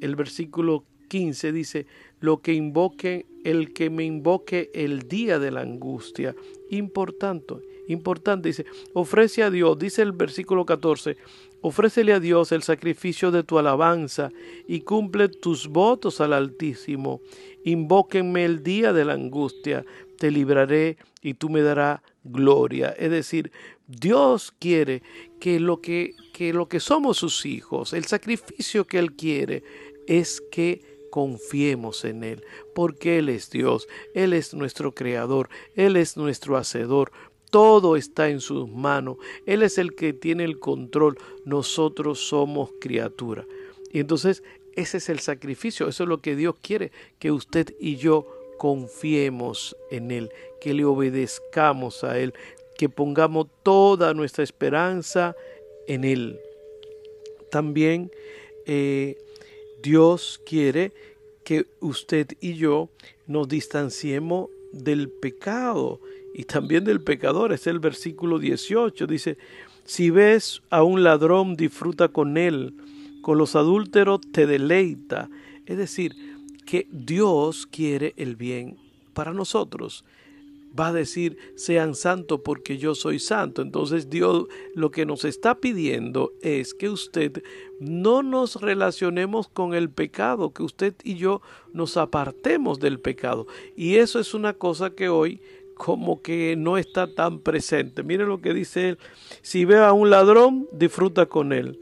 El 0.00 0.16
versículo 0.16 0.84
15 1.08 1.52
dice, 1.52 1.86
lo 2.20 2.40
que 2.40 2.52
invoque, 2.54 3.26
el 3.44 3.72
que 3.72 3.90
me 3.90 4.04
invoque 4.04 4.70
el 4.74 5.08
día 5.08 5.38
de 5.38 5.50
la 5.50 5.60
angustia. 5.60 6.34
Importante, 6.70 7.54
importante, 7.88 8.48
dice, 8.48 8.66
ofrece 8.92 9.42
a 9.42 9.50
Dios, 9.50 9.78
dice 9.78 10.02
el 10.02 10.12
versículo 10.12 10.64
14, 10.64 11.16
Ofrécele 11.62 12.12
a 12.12 12.20
Dios 12.20 12.52
el 12.52 12.62
sacrificio 12.62 13.32
de 13.32 13.42
tu 13.42 13.58
alabanza 13.58 14.30
y 14.68 14.82
cumple 14.82 15.28
tus 15.28 15.66
votos 15.66 16.20
al 16.20 16.32
Altísimo. 16.32 17.20
Invóquenme 17.64 18.44
el 18.44 18.62
día 18.62 18.92
de 18.92 19.04
la 19.04 19.14
angustia, 19.14 19.84
te 20.16 20.30
libraré 20.30 20.96
y 21.22 21.34
tú 21.34 21.48
me 21.48 21.62
darás 21.62 22.02
gloria. 22.22 22.90
Es 22.96 23.10
decir, 23.10 23.50
Dios 23.88 24.54
quiere 24.58 25.02
que 25.40 25.58
lo 25.58 25.80
que, 25.80 26.14
que 26.32 26.52
lo 26.52 26.68
que 26.68 26.78
somos 26.78 27.16
sus 27.16 27.44
hijos, 27.46 27.94
el 27.94 28.04
sacrificio 28.04 28.86
que 28.86 29.00
Él 29.00 29.14
quiere 29.14 29.64
es 30.06 30.40
que 30.52 31.08
confiemos 31.10 32.04
en 32.04 32.22
Él, 32.22 32.44
porque 32.76 33.18
Él 33.18 33.28
es 33.28 33.50
Dios, 33.50 33.88
Él 34.14 34.34
es 34.34 34.54
nuestro 34.54 34.94
creador, 34.94 35.48
Él 35.74 35.96
es 35.96 36.16
nuestro 36.16 36.56
hacedor, 36.56 37.10
todo 37.56 37.96
está 37.96 38.28
en 38.28 38.42
sus 38.42 38.68
manos. 38.68 39.16
Él 39.46 39.62
es 39.62 39.78
el 39.78 39.94
que 39.94 40.12
tiene 40.12 40.44
el 40.44 40.58
control. 40.58 41.16
Nosotros 41.46 42.20
somos 42.20 42.68
criatura. 42.82 43.46
Y 43.90 44.00
entonces 44.00 44.42
ese 44.74 44.98
es 44.98 45.08
el 45.08 45.20
sacrificio. 45.20 45.88
Eso 45.88 46.02
es 46.02 46.08
lo 46.10 46.20
que 46.20 46.36
Dios 46.36 46.56
quiere. 46.60 46.92
Que 47.18 47.32
usted 47.32 47.74
y 47.80 47.96
yo 47.96 48.26
confiemos 48.58 49.74
en 49.90 50.10
Él. 50.10 50.30
Que 50.60 50.74
le 50.74 50.84
obedezcamos 50.84 52.04
a 52.04 52.18
Él. 52.18 52.34
Que 52.76 52.90
pongamos 52.90 53.46
toda 53.62 54.12
nuestra 54.12 54.44
esperanza 54.44 55.34
en 55.86 56.04
Él. 56.04 56.38
También 57.50 58.10
eh, 58.66 59.16
Dios 59.82 60.42
quiere 60.44 60.92
que 61.42 61.64
usted 61.80 62.26
y 62.38 62.56
yo 62.56 62.90
nos 63.26 63.48
distanciemos 63.48 64.50
del 64.72 65.08
pecado 65.08 66.00
y 66.36 66.44
también 66.44 66.84
del 66.84 67.00
pecador. 67.00 67.54
Es 67.54 67.66
el 67.66 67.80
versículo 67.80 68.38
18. 68.38 69.06
Dice, 69.06 69.38
si 69.84 70.10
ves 70.10 70.60
a 70.68 70.82
un 70.82 71.02
ladrón, 71.02 71.56
disfruta 71.56 72.08
con 72.08 72.36
él. 72.36 72.74
Con 73.22 73.38
los 73.38 73.56
adúlteros 73.56 74.20
te 74.32 74.46
deleita. 74.46 75.30
Es 75.64 75.78
decir, 75.78 76.14
que 76.66 76.88
Dios 76.92 77.66
quiere 77.66 78.12
el 78.18 78.36
bien 78.36 78.76
para 79.14 79.32
nosotros 79.32 80.04
va 80.78 80.88
a 80.88 80.92
decir, 80.92 81.38
sean 81.56 81.94
santos 81.94 82.40
porque 82.44 82.78
yo 82.78 82.94
soy 82.94 83.18
santo. 83.18 83.62
Entonces 83.62 84.10
Dios 84.10 84.46
lo 84.74 84.90
que 84.90 85.06
nos 85.06 85.24
está 85.24 85.58
pidiendo 85.58 86.32
es 86.42 86.74
que 86.74 86.88
usted 86.88 87.42
no 87.80 88.22
nos 88.22 88.60
relacionemos 88.60 89.48
con 89.48 89.74
el 89.74 89.90
pecado, 89.90 90.52
que 90.52 90.62
usted 90.62 90.94
y 91.02 91.14
yo 91.14 91.40
nos 91.72 91.96
apartemos 91.96 92.78
del 92.78 93.00
pecado. 93.00 93.46
Y 93.76 93.96
eso 93.96 94.20
es 94.20 94.34
una 94.34 94.52
cosa 94.52 94.90
que 94.90 95.08
hoy 95.08 95.40
como 95.76 96.22
que 96.22 96.56
no 96.56 96.78
está 96.78 97.06
tan 97.14 97.40
presente. 97.40 98.02
Mire 98.02 98.24
lo 98.24 98.40
que 98.40 98.54
dice 98.54 98.90
él, 98.90 98.98
si 99.42 99.64
ve 99.64 99.78
a 99.78 99.92
un 99.92 100.10
ladrón, 100.10 100.66
disfruta 100.72 101.26
con 101.26 101.52
él. 101.52 101.78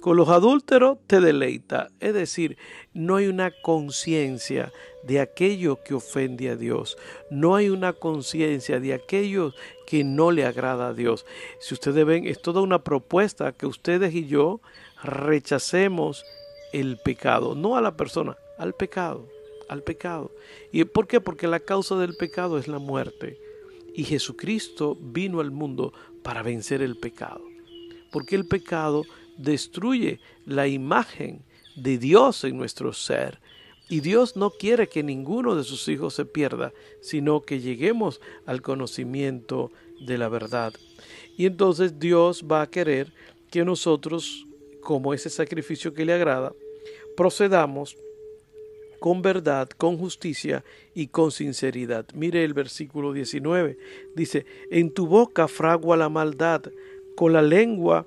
Con 0.00 0.16
los 0.16 0.28
adúlteros 0.28 0.98
te 1.06 1.20
deleita. 1.20 1.88
Es 1.98 2.14
decir, 2.14 2.56
no 2.92 3.16
hay 3.16 3.26
una 3.26 3.50
conciencia 3.50 4.70
de 5.02 5.20
aquello 5.20 5.82
que 5.82 5.94
ofende 5.94 6.50
a 6.50 6.56
Dios. 6.56 6.96
No 7.30 7.56
hay 7.56 7.70
una 7.70 7.94
conciencia 7.94 8.78
de 8.80 8.94
aquello 8.94 9.54
que 9.86 10.04
no 10.04 10.30
le 10.30 10.44
agrada 10.44 10.88
a 10.88 10.94
Dios. 10.94 11.26
Si 11.58 11.74
ustedes 11.74 12.04
ven, 12.04 12.26
es 12.26 12.40
toda 12.40 12.60
una 12.60 12.84
propuesta 12.84 13.52
que 13.52 13.66
ustedes 13.66 14.14
y 14.14 14.26
yo 14.26 14.60
rechacemos 15.02 16.24
el 16.72 16.98
pecado, 16.98 17.54
no 17.54 17.76
a 17.76 17.80
la 17.80 17.96
persona, 17.96 18.36
al 18.58 18.74
pecado, 18.74 19.26
al 19.68 19.82
pecado. 19.82 20.32
¿Y 20.72 20.84
por 20.84 21.06
qué? 21.06 21.20
Porque 21.20 21.46
la 21.46 21.60
causa 21.60 21.96
del 21.96 22.16
pecado 22.16 22.58
es 22.58 22.68
la 22.68 22.78
muerte. 22.78 23.38
Y 23.94 24.04
Jesucristo 24.04 24.96
vino 25.00 25.40
al 25.40 25.50
mundo 25.50 25.92
para 26.22 26.42
vencer 26.42 26.82
el 26.82 26.96
pecado. 26.96 27.42
Porque 28.10 28.36
el 28.36 28.46
pecado 28.46 29.04
destruye 29.36 30.20
la 30.46 30.66
imagen 30.66 31.42
de 31.76 31.98
Dios 31.98 32.44
en 32.44 32.56
nuestro 32.56 32.92
ser. 32.92 33.40
Y 33.88 34.00
Dios 34.00 34.36
no 34.36 34.50
quiere 34.50 34.88
que 34.88 35.02
ninguno 35.02 35.54
de 35.54 35.64
sus 35.64 35.88
hijos 35.88 36.14
se 36.14 36.26
pierda, 36.26 36.72
sino 37.00 37.40
que 37.40 37.60
lleguemos 37.60 38.20
al 38.44 38.60
conocimiento 38.60 39.72
de 40.00 40.18
la 40.18 40.28
verdad. 40.28 40.74
Y 41.36 41.46
entonces 41.46 41.98
Dios 41.98 42.44
va 42.50 42.62
a 42.62 42.70
querer 42.70 43.12
que 43.50 43.64
nosotros, 43.64 44.46
como 44.82 45.14
ese 45.14 45.30
sacrificio 45.30 45.94
que 45.94 46.04
le 46.04 46.12
agrada, 46.12 46.52
procedamos 47.16 47.96
con 49.00 49.22
verdad, 49.22 49.68
con 49.68 49.96
justicia 49.98 50.64
y 50.94 51.08
con 51.08 51.30
sinceridad. 51.30 52.06
Mire 52.14 52.44
el 52.44 52.54
versículo 52.54 53.12
19. 53.12 53.78
Dice, 54.14 54.46
en 54.70 54.90
tu 54.90 55.06
boca 55.06 55.48
fragua 55.48 55.96
la 55.96 56.08
maldad, 56.08 56.62
con 57.16 57.32
la 57.32 57.42
lengua 57.42 58.06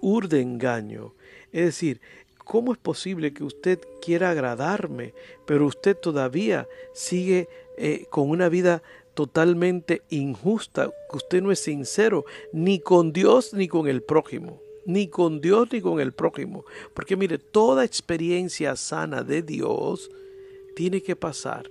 urde 0.00 0.40
engaño. 0.40 1.12
Es 1.52 1.66
decir, 1.66 2.00
¿cómo 2.38 2.72
es 2.72 2.78
posible 2.78 3.32
que 3.32 3.44
usted 3.44 3.78
quiera 4.02 4.30
agradarme, 4.30 5.14
pero 5.46 5.66
usted 5.66 5.96
todavía 5.96 6.68
sigue 6.92 7.48
eh, 7.78 8.06
con 8.10 8.30
una 8.30 8.48
vida 8.48 8.82
totalmente 9.14 10.02
injusta, 10.10 10.90
que 11.10 11.16
usted 11.16 11.42
no 11.42 11.52
es 11.52 11.60
sincero 11.60 12.24
ni 12.52 12.80
con 12.80 13.12
Dios 13.12 13.54
ni 13.54 13.68
con 13.68 13.88
el 13.88 14.02
prójimo? 14.02 14.63
Ni 14.86 15.08
con 15.08 15.40
Dios 15.40 15.68
ni 15.72 15.80
con 15.80 16.00
el 16.00 16.12
prójimo. 16.12 16.64
Porque 16.94 17.16
mire, 17.16 17.38
toda 17.38 17.84
experiencia 17.84 18.76
sana 18.76 19.22
de 19.22 19.42
Dios 19.42 20.10
tiene 20.76 21.02
que 21.02 21.16
pasar 21.16 21.70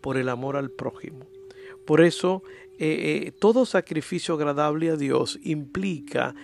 por 0.00 0.16
el 0.16 0.28
amor 0.28 0.56
al 0.56 0.70
prójimo. 0.70 1.26
Por 1.84 2.00
eso 2.00 2.42
eh, 2.78 3.24
eh, 3.26 3.32
todo 3.38 3.66
sacrificio 3.66 4.34
agradable 4.34 4.90
a 4.90 4.96
Dios 4.96 5.38
implica 5.42 6.34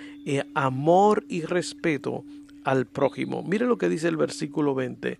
amor 0.54 1.24
y 1.28 1.42
respeto 1.42 2.24
al 2.64 2.86
prójimo. 2.86 3.42
Mire 3.42 3.66
lo 3.66 3.78
que 3.78 3.88
dice 3.88 4.08
el 4.08 4.16
versículo 4.16 4.74
20. 4.74 5.18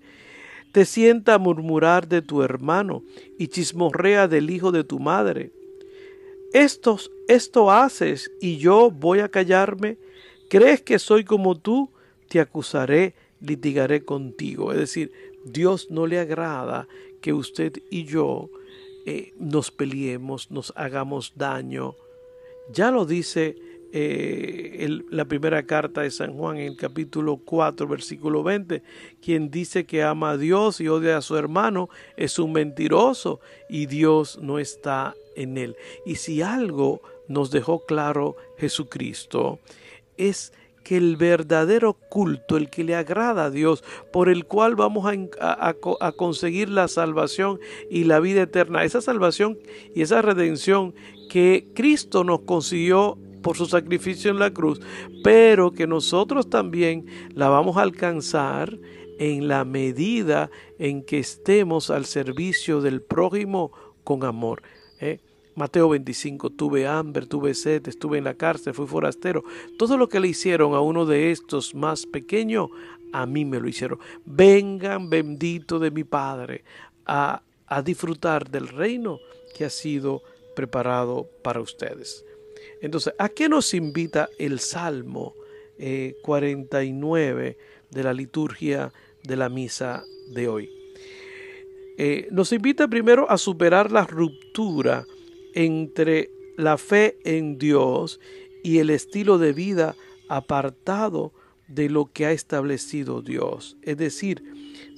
Te 0.73 0.85
sienta 0.87 1.35
a 1.35 1.39
murmurar 1.39 2.09
de 2.09 2.23
tu 2.23 2.43
hermano 2.43 3.03
y 3.39 3.49
chismorrea 3.49 4.29
del 4.29 4.51
hijo 4.51 4.73
de 4.73 4.85
tu 4.85 4.99
madre. 4.99 5.53
Esto, 6.53 6.99
esto 7.29 7.71
haces 7.71 8.31
y 8.41 8.57
yo 8.59 8.91
voy 8.91 9.21
a 9.21 9.29
callarme. 9.29 9.99
¿Crees 10.53 10.83
que 10.83 10.99
soy 10.99 11.25
como 11.25 11.57
tú? 11.57 11.89
Te 12.29 12.39
acusaré, 12.39 13.15
litigaré 13.41 14.05
contigo. 14.05 14.71
Es 14.71 14.79
decir, 14.81 15.11
Dios 15.47 15.91
no 15.91 16.07
le 16.07 16.19
agrada 16.19 16.87
que 17.23 17.33
usted 17.33 17.73
y 17.91 18.05
yo 18.05 18.51
eh, 19.07 19.33
nos 19.39 19.71
peleemos, 19.71 20.51
nos 20.51 20.75
hagamos 20.77 21.33
daño. 21.37 21.95
Ya 22.71 22.91
lo 22.91 23.07
dice 23.07 23.57
eh, 23.95 25.01
la 25.09 25.25
primera 25.25 25.63
carta 25.63 26.03
de 26.03 26.11
San 26.11 26.35
Juan 26.35 26.59
en 26.59 26.73
el 26.73 26.77
capítulo 26.77 27.39
4, 27.43 27.89
versículo 27.89 28.43
20, 28.43 28.83
quien 29.23 29.51
dice 29.51 29.87
que 29.87 30.03
ama 30.03 30.33
a 30.33 30.37
Dios 30.37 30.83
y 30.83 30.89
odia 30.89 31.17
a 31.17 31.23
su 31.23 31.35
hermano 31.39 31.89
es 32.19 32.39
un 32.39 32.53
mentiroso 32.53 33.41
y 33.71 33.87
Dios 33.87 34.39
no 34.43 34.59
está 34.59 35.15
en 35.35 35.57
él. 35.57 35.77
Y 36.05 36.17
si 36.17 36.43
algo 36.43 37.01
nos 37.27 37.51
dejó 37.51 37.87
claro 37.87 38.37
Jesucristo, 38.59 39.59
es 40.17 40.53
que 40.83 40.97
el 40.97 41.17
verdadero 41.17 41.95
culto, 41.95 42.57
el 42.57 42.69
que 42.69 42.85
le 42.85 42.95
agrada 42.95 43.45
a 43.45 43.51
Dios, 43.51 43.85
por 44.13 44.29
el 44.29 44.47
cual 44.47 44.75
vamos 44.75 45.07
a, 45.41 45.69
a, 46.01 46.13
conseguir 46.13 46.69
la 46.69 46.89
salvación 46.89 47.61
y 47.91 48.05
la 48.05 48.21
vida 48.21 48.43
eterna, 48.43 48.85
esa 48.85 49.01
salvación 49.01 49.59
y 49.95 50.03
esa 50.03 50.23
redención 50.23 50.95
que 51.31 51.69
Cristo 51.75 52.25
nos 52.25 52.41
consiguió 52.41 53.17
por 53.43 53.57
su 53.57 53.67
sacrificio 53.67 54.31
en 54.31 54.39
la 54.39 54.53
cruz, 54.53 54.81
pero 55.23 55.73
que 55.73 55.87
nosotros 55.87 56.49
también 56.49 57.07
la 57.35 57.49
vamos 57.49 57.77
a 57.77 57.83
alcanzar 57.83 58.79
en 59.19 59.49
la 59.49 59.65
medida 59.65 60.51
en 60.79 61.03
que 61.03 61.19
estemos 61.19 61.91
al 61.91 62.07
servicio 62.07 62.81
del 62.81 63.03
prójimo 63.03 63.73
con 64.05 64.25
amor. 64.25 64.63
¿eh? 65.01 65.21
Mateo 65.55 65.89
25, 65.91 66.51
tuve 66.51 66.87
hambre, 66.87 67.27
tuve 67.27 67.55
sed, 67.55 67.87
estuve 67.89 68.19
en 68.19 68.25
la 68.25 68.35
cárcel, 68.35 68.75
fui 68.75 68.87
forastero. 68.87 69.45
Todo 69.79 69.97
lo 69.97 70.09
que 70.09 70.21
le 70.21 70.29
hicieron 70.29 70.75
a 70.75 70.81
uno 70.81 71.05
de 71.05 71.31
estos 71.31 71.75
más 71.75 72.07
pequeños, 72.07 72.71
a 73.13 73.27
mí 73.27 73.45
me 73.45 73.61
lo 73.61 73.69
hicieron. 73.69 73.99
Vengan, 74.25 75.11
bendito 75.11 75.79
de 75.79 75.91
mi 75.91 76.05
Padre, 76.05 76.65
a, 77.05 77.43
a 77.67 77.83
disfrutar 77.83 78.51
del 78.51 78.69
reino 78.69 79.19
que 79.55 79.65
ha 79.65 79.71
sido 79.71 80.23
preparado 80.55 81.29
para 81.43 81.61
ustedes. 81.61 82.25
Entonces, 82.81 83.15
¿a 83.19 83.29
qué 83.29 83.49
nos 83.49 83.75
invita 83.75 84.29
el 84.39 84.59
Salmo 84.59 85.35
49 86.23 87.49
eh, 87.49 87.59
de 87.91 88.03
la 88.03 88.13
liturgia 88.13 88.93
de 89.23 89.37
la 89.37 89.49
misa 89.49 90.05
de 90.29 90.49
hoy? 90.49 90.71
Eh, 91.99 92.29
nos 92.31 92.53
invita 92.53 92.89
primero 92.89 93.31
a 93.31 93.37
superar 93.37 93.93
la 93.93 94.05
ruptura 94.05 95.07
entre 95.55 96.31
la 96.57 96.79
fe 96.79 97.19
en 97.25 97.59
Dios 97.59 98.21
y 98.63 98.79
el 98.79 98.91
estilo 98.91 99.39
de 99.39 99.53
vida 99.53 99.95
apartado 100.29 101.33
de 101.69 101.89
lo 101.89 102.13
que 102.13 102.27
ha 102.27 102.33
establecido 102.33 103.23
Dios. 103.23 103.77
Es 103.83 103.97
decir, 103.97 104.43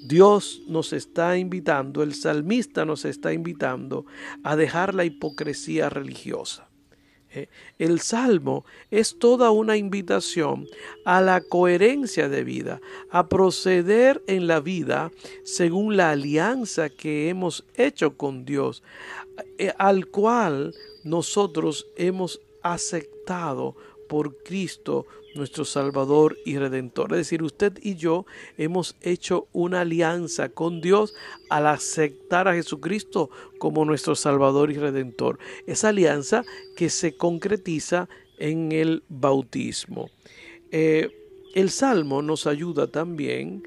Dios 0.04 0.62
nos 0.66 0.92
está 0.92 1.38
invitando, 1.38 2.02
el 2.02 2.14
salmista 2.14 2.84
nos 2.84 3.04
está 3.04 3.32
invitando 3.32 4.06
a 4.42 4.56
dejar 4.56 4.94
la 4.94 5.04
hipocresía 5.04 5.88
religiosa. 5.88 6.68
Eh, 7.34 7.48
el 7.78 8.00
salmo 8.00 8.64
es 8.92 9.18
toda 9.18 9.50
una 9.50 9.76
invitación 9.76 10.68
a 11.04 11.20
la 11.20 11.40
coherencia 11.40 12.28
de 12.28 12.44
vida, 12.44 12.80
a 13.10 13.28
proceder 13.28 14.22
en 14.28 14.46
la 14.46 14.60
vida 14.60 15.10
según 15.42 15.96
la 15.96 16.10
alianza 16.10 16.90
que 16.90 17.28
hemos 17.28 17.64
hecho 17.74 18.16
con 18.16 18.44
Dios, 18.44 18.84
al 19.78 20.06
cual 20.06 20.74
nosotros 21.04 21.86
hemos 21.96 22.40
aceptado 22.62 23.76
por 24.08 24.36
Cristo 24.42 25.06
nuestro 25.34 25.64
Salvador 25.64 26.38
y 26.44 26.58
Redentor. 26.58 27.12
Es 27.12 27.18
decir, 27.18 27.42
usted 27.42 27.78
y 27.82 27.96
yo 27.96 28.24
hemos 28.56 28.96
hecho 29.02 29.48
una 29.52 29.80
alianza 29.80 30.48
con 30.48 30.80
Dios 30.80 31.14
al 31.50 31.66
aceptar 31.66 32.48
a 32.48 32.54
Jesucristo 32.54 33.30
como 33.58 33.84
nuestro 33.84 34.14
Salvador 34.14 34.70
y 34.70 34.74
Redentor. 34.74 35.38
Esa 35.66 35.88
alianza 35.88 36.44
que 36.76 36.88
se 36.88 37.16
concretiza 37.16 38.08
en 38.38 38.72
el 38.72 39.02
bautismo. 39.08 40.10
Eh, 40.70 41.10
el 41.54 41.70
Salmo 41.70 42.22
nos 42.22 42.46
ayuda 42.46 42.86
también 42.88 43.62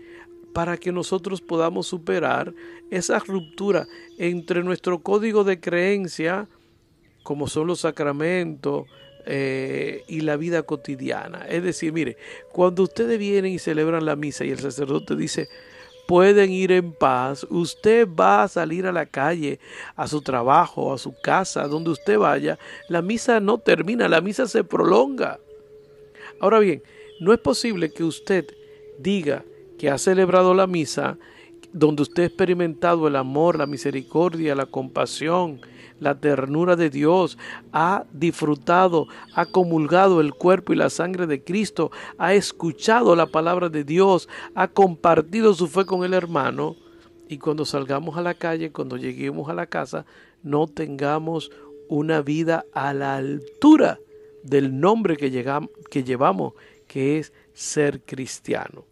para 0.57 0.75
que 0.75 0.91
nosotros 0.91 1.39
podamos 1.39 1.85
superar 1.85 2.51
esa 2.89 3.19
ruptura 3.19 3.87
entre 4.17 4.63
nuestro 4.63 4.97
código 5.03 5.43
de 5.43 5.59
creencia, 5.59 6.47
como 7.21 7.47
son 7.47 7.67
los 7.67 7.81
sacramentos, 7.81 8.87
eh, 9.27 10.03
y 10.07 10.21
la 10.21 10.35
vida 10.35 10.63
cotidiana. 10.63 11.45
Es 11.47 11.61
decir, 11.61 11.93
mire, 11.93 12.17
cuando 12.51 12.81
ustedes 12.81 13.19
vienen 13.19 13.53
y 13.53 13.59
celebran 13.59 14.03
la 14.03 14.15
misa 14.15 14.45
y 14.45 14.49
el 14.49 14.57
sacerdote 14.57 15.15
dice, 15.15 15.47
pueden 16.07 16.49
ir 16.49 16.71
en 16.71 16.91
paz, 16.91 17.45
usted 17.51 18.07
va 18.07 18.41
a 18.41 18.47
salir 18.47 18.87
a 18.87 18.91
la 18.91 19.05
calle, 19.05 19.59
a 19.95 20.07
su 20.07 20.23
trabajo, 20.23 20.91
a 20.91 20.97
su 20.97 21.13
casa, 21.21 21.67
donde 21.67 21.91
usted 21.91 22.17
vaya, 22.17 22.57
la 22.89 23.03
misa 23.03 23.39
no 23.39 23.59
termina, 23.59 24.07
la 24.07 24.21
misa 24.21 24.47
se 24.47 24.63
prolonga. 24.63 25.39
Ahora 26.39 26.57
bien, 26.57 26.81
no 27.19 27.31
es 27.31 27.39
posible 27.39 27.91
que 27.91 28.03
usted 28.03 28.47
diga 28.97 29.45
que 29.77 29.89
ha 29.89 29.98
celebrado 29.98 30.53
la 30.53 30.67
misa 30.67 31.17
donde 31.74 32.01
usted 32.01 32.24
ha 32.24 32.27
experimentado 32.27 33.07
el 33.07 33.15
amor, 33.15 33.57
la 33.57 33.67
misericordia, 33.67 34.55
la 34.55 34.65
compasión, 34.65 35.62
la 36.00 36.19
ternura 36.19 36.75
de 36.75 36.89
Dios, 36.89 37.38
ha 37.72 38.05
disfrutado, 38.12 39.07
ha 39.34 39.46
comulgado 39.46 40.22
el 40.22 40.34
cuerpo 40.34 40.74
y 40.74 40.77
la 40.77 40.89
sangre 40.89 41.27
de 41.27 41.43
Cristo, 41.43 41.91
ha 42.17 42.34
escuchado 42.34 43.15
la 43.15 43.27
palabra 43.27 43.69
de 43.69 43.84
Dios, 43.84 44.29
ha 44.55 44.67
compartido 44.67 45.53
su 45.53 45.67
fe 45.67 45.86
con 45.86 46.03
el 46.03 46.13
hermano, 46.13 46.75
y 47.29 47.39
cuando 47.39 47.65
salgamos 47.65 48.17
a 48.17 48.22
la 48.22 48.36
calle, 48.36 48.72
cuando 48.72 48.96
lleguemos 48.96 49.50
a 49.50 49.53
la 49.53 49.65
casa, 49.65 50.05
no 50.43 50.67
tengamos 50.67 51.51
una 51.89 52.22
vida 52.22 52.65
a 52.74 52.93
la 52.93 53.17
altura 53.17 54.00
del 54.43 54.79
nombre 54.79 55.17
que, 55.17 55.29
que 55.89 56.03
llevamos, 56.03 56.53
que 56.88 57.19
es 57.19 57.34
ser 57.53 58.01
cristiano. 58.01 58.86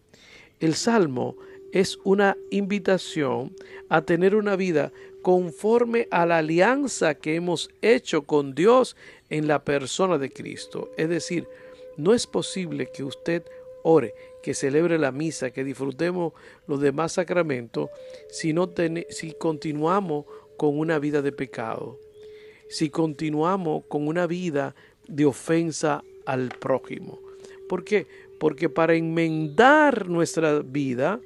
El 0.60 0.76
Salmo 0.76 1.36
es 1.72 2.00
una 2.04 2.38
invitación 2.52 3.54
a 3.90 4.02
tener 4.04 4.36
una 4.36 4.56
vida 4.56 4.94
conforme 5.22 6.08
a 6.12 6.26
la 6.26 6.38
alianza 6.38 7.16
que 7.16 7.36
hemos 7.36 7.70
hecho 7.82 8.22
con 8.22 8.56
Dios 8.56 8.96
en 9.30 9.48
la 9.48 9.64
persona 9.64 10.18
de 10.18 10.32
Cristo. 10.32 10.92
Es 10.98 11.10
decir, 11.10 11.48
no 11.98 12.14
es 12.14 12.28
posible 12.28 12.90
que 12.94 13.04
usted 13.04 13.44
ore, 13.84 14.14
que 14.42 14.54
celebre 14.54 14.98
la 14.98 15.12
misa, 15.12 15.52
que 15.52 15.64
disfrutemos 15.64 16.34
los 16.68 16.80
demás 16.80 17.14
sacramentos, 17.14 17.90
si, 18.30 18.54
no 18.54 18.72
si 19.10 19.34
continuamos 19.34 20.26
con 20.58 20.78
una 20.80 21.00
vida 21.00 21.22
de 21.22 21.32
pecado, 21.32 22.00
si 22.70 22.90
continuamos 22.90 23.84
con 23.88 24.08
una 24.08 24.28
vida 24.28 24.76
de 25.08 25.26
ofensa 25.26 26.04
al 26.26 26.50
prójimo. 26.50 27.20
¿Por 27.68 27.84
qué? 27.84 28.08
Porque 28.40 28.70
para 28.70 28.96
enmendar 28.96 30.10
nuestra 30.10 30.60
vida 30.60 31.20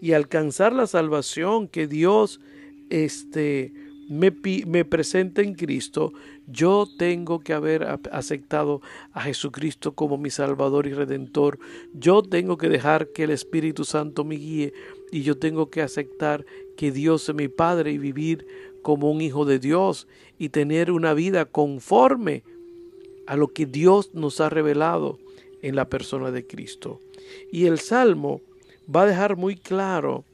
y 0.00 0.12
alcanzar 0.12 0.72
la 0.72 0.86
salvación 0.86 1.68
que 1.68 1.86
Dios 1.86 2.40
este, 2.88 3.72
me, 4.08 4.32
me 4.66 4.84
presenta 4.84 5.42
en 5.42 5.54
Cristo, 5.54 6.12
yo 6.46 6.88
tengo 6.98 7.40
que 7.40 7.52
haber 7.52 7.86
aceptado 8.10 8.80
a 9.12 9.22
Jesucristo 9.22 9.94
como 9.94 10.18
mi 10.18 10.30
Salvador 10.30 10.86
y 10.86 10.92
Redentor. 10.92 11.58
Yo 11.94 12.22
tengo 12.22 12.58
que 12.58 12.68
dejar 12.68 13.08
que 13.08 13.24
el 13.24 13.30
Espíritu 13.30 13.84
Santo 13.84 14.24
me 14.24 14.34
guíe 14.34 14.72
y 15.12 15.22
yo 15.22 15.38
tengo 15.38 15.70
que 15.70 15.82
aceptar 15.82 16.44
que 16.76 16.90
Dios 16.90 17.28
es 17.28 17.34
mi 17.34 17.48
Padre 17.48 17.92
y 17.92 17.98
vivir 17.98 18.46
como 18.82 19.10
un 19.10 19.20
hijo 19.20 19.44
de 19.44 19.58
Dios 19.58 20.08
y 20.38 20.48
tener 20.48 20.90
una 20.90 21.14
vida 21.14 21.44
conforme 21.44 22.42
a 23.26 23.36
lo 23.36 23.48
que 23.48 23.66
Dios 23.66 24.10
nos 24.14 24.40
ha 24.40 24.48
revelado 24.48 25.18
en 25.62 25.76
la 25.76 25.88
persona 25.88 26.30
de 26.30 26.46
Cristo. 26.46 27.00
Y 27.52 27.66
el 27.66 27.78
Salmo 27.78 28.40
va 28.94 29.02
a 29.02 29.06
dejar 29.06 29.36
muy 29.36 29.56
claro 29.56 30.24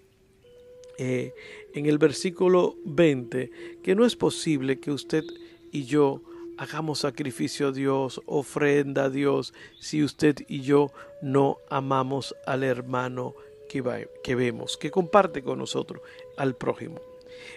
eh, 0.98 1.32
en 1.74 1.86
el 1.86 1.98
versículo 1.98 2.76
20 2.84 3.50
que 3.82 3.94
no 3.94 4.06
es 4.06 4.16
posible 4.16 4.80
que 4.80 4.90
usted 4.90 5.24
y 5.70 5.84
yo 5.84 6.22
hagamos 6.56 7.00
sacrificio 7.00 7.68
a 7.68 7.72
Dios, 7.72 8.22
ofrenda 8.24 9.04
a 9.04 9.10
Dios, 9.10 9.52
si 9.78 10.02
usted 10.02 10.36
y 10.48 10.62
yo 10.62 10.90
no 11.20 11.58
amamos 11.68 12.34
al 12.46 12.64
hermano 12.64 13.34
que, 13.68 14.08
que 14.24 14.34
vemos, 14.34 14.78
que 14.78 14.90
comparte 14.90 15.42
con 15.42 15.58
nosotros, 15.58 16.00
al 16.38 16.54
prójimo. 16.54 16.98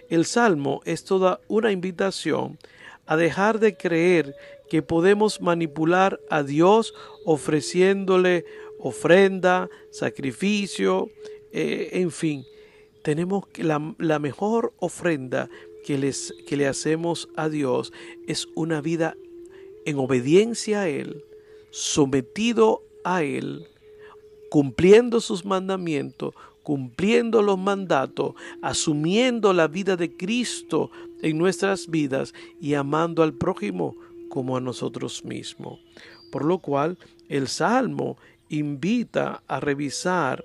El 0.10 0.26
Salmo 0.26 0.82
es 0.84 1.06
toda 1.06 1.40
una 1.48 1.72
invitación 1.72 2.58
a 3.06 3.16
dejar 3.16 3.60
de 3.60 3.76
creer 3.76 4.36
que 4.70 4.82
podemos 4.82 5.42
manipular 5.42 6.20
a 6.30 6.44
Dios 6.44 6.94
ofreciéndole 7.26 8.46
ofrenda, 8.80 9.70
sacrificio, 9.92 11.10
eh, 11.52 11.90
en 11.94 12.12
fin, 12.12 12.46
tenemos 13.04 13.48
que 13.48 13.64
la, 13.64 13.96
la 13.98 14.20
mejor 14.20 14.74
ofrenda 14.78 15.50
que, 15.84 15.98
les, 15.98 16.34
que 16.48 16.58
le 16.58 16.68
hacemos 16.68 17.30
a 17.36 17.50
Dios 17.50 17.92
es 18.28 18.48
una 18.56 18.82
vida 18.82 19.16
en 19.86 19.98
obediencia 19.98 20.82
a 20.82 20.90
Él, 20.90 21.24
sometido 21.72 22.84
a 23.04 23.24
Él, 23.24 23.68
cumpliendo 24.50 25.20
sus 25.22 25.46
mandamientos, 25.46 26.34
cumpliendo 26.64 27.42
los 27.42 27.58
mandatos, 27.58 28.34
asumiendo 28.62 29.54
la 29.54 29.68
vida 29.68 29.96
de 29.96 30.16
Cristo 30.16 30.92
en 31.22 31.38
nuestras 31.38 31.88
vidas 31.88 32.34
y 32.62 32.76
amando 32.76 33.24
al 33.24 33.34
prójimo 33.34 33.96
como 34.30 34.56
a 34.58 34.62
nosotros 34.62 35.26
mismos. 35.26 35.80
Por 36.32 36.46
lo 36.46 36.60
cual 36.60 36.98
el 37.28 37.48
Salmo 37.48 38.18
invita 38.50 39.44
a 39.48 39.60
revisar 39.60 40.44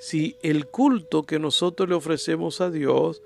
si 0.00 0.36
el 0.42 0.66
culto 0.66 1.24
que 1.24 1.38
nosotros 1.38 1.88
le 1.88 1.94
ofrecemos 1.94 2.60
a 2.60 2.70
Dios 2.70 3.22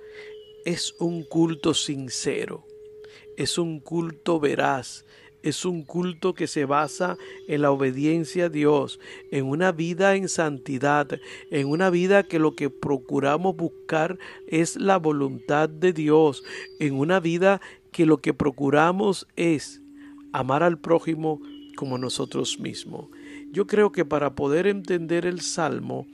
es 0.65 0.95
un 0.99 1.23
culto 1.23 1.75
sincero, 1.75 2.65
es 3.37 3.57
un 3.59 3.81
culto 3.81 4.41
veraz, 4.41 5.05
es 5.43 5.65
un 5.65 5.85
culto 5.85 6.35
que 6.35 6.49
se 6.49 6.65
basa 6.65 7.17
en 7.47 7.63
la 7.63 7.71
obediencia 7.71 8.47
a 8.47 8.49
Dios, 8.49 8.99
en 9.31 9.47
una 9.47 9.71
vida 9.71 10.17
en 10.17 10.29
santidad, 10.29 11.09
en 11.51 11.69
una 11.69 11.89
vida 11.89 12.25
que 12.25 12.41
lo 12.41 12.57
que 12.57 12.69
procuramos 12.69 13.55
buscar 13.55 14.19
es 14.49 14.77
la 14.77 14.97
voluntad 14.97 15.69
de 15.69 15.93
Dios, 15.93 16.43
en 16.81 16.95
una 16.95 17.21
vida 17.21 17.61
que 17.93 18.07
lo 18.07 18.19
que 18.19 18.35
procuramos 18.35 19.29
es 19.37 19.83
amar 20.33 20.63
al 20.63 20.79
prójimo 20.79 21.41
como 21.77 21.99
nosotros 21.99 22.59
mismos. 22.59 23.07
Yo 23.53 23.67
creo 23.67 23.93
que 23.93 24.05
para 24.05 24.35
poder 24.35 24.67
entender 24.67 25.27
el 25.27 25.41
Salmo, 25.41 26.07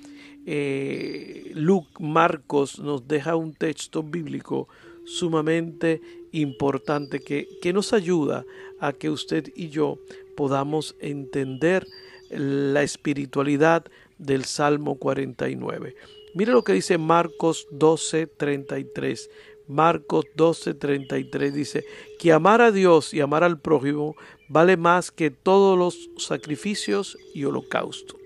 eh, 0.44 1.52
Luke 1.54 1.92
Marcos 2.00 2.78
nos 2.78 3.06
deja 3.06 3.36
un 3.36 3.54
texto 3.54 4.02
bíblico 4.02 4.68
sumamente 5.04 6.00
importante 6.32 7.20
que, 7.20 7.48
que 7.60 7.72
nos 7.72 7.92
ayuda 7.92 8.44
a 8.80 8.92
que 8.92 9.10
usted 9.10 9.52
y 9.54 9.68
yo 9.68 9.98
podamos 10.36 10.96
entender 11.00 11.86
la 12.30 12.82
espiritualidad 12.82 13.84
del 14.18 14.44
Salmo 14.44 14.96
49. 14.96 15.94
Mire 16.34 16.52
lo 16.52 16.64
que 16.64 16.72
dice 16.72 16.96
Marcos 16.96 17.68
12, 17.72 18.26
33. 18.26 19.30
Marcos 19.72 20.26
12, 20.36 20.74
33 20.74 21.54
dice 21.54 21.84
que 22.18 22.32
amar 22.32 22.60
a 22.60 22.72
Dios 22.72 23.12
y 23.14 23.20
amar 23.20 23.44
al 23.44 23.58
prójimo 23.58 24.16
vale 24.48 24.76
más 24.76 25.10
que 25.10 25.30
todos 25.30 25.78
los 25.78 26.10
sacrificios 26.16 27.18
y 27.34 27.44
holocaustos. 27.44 28.16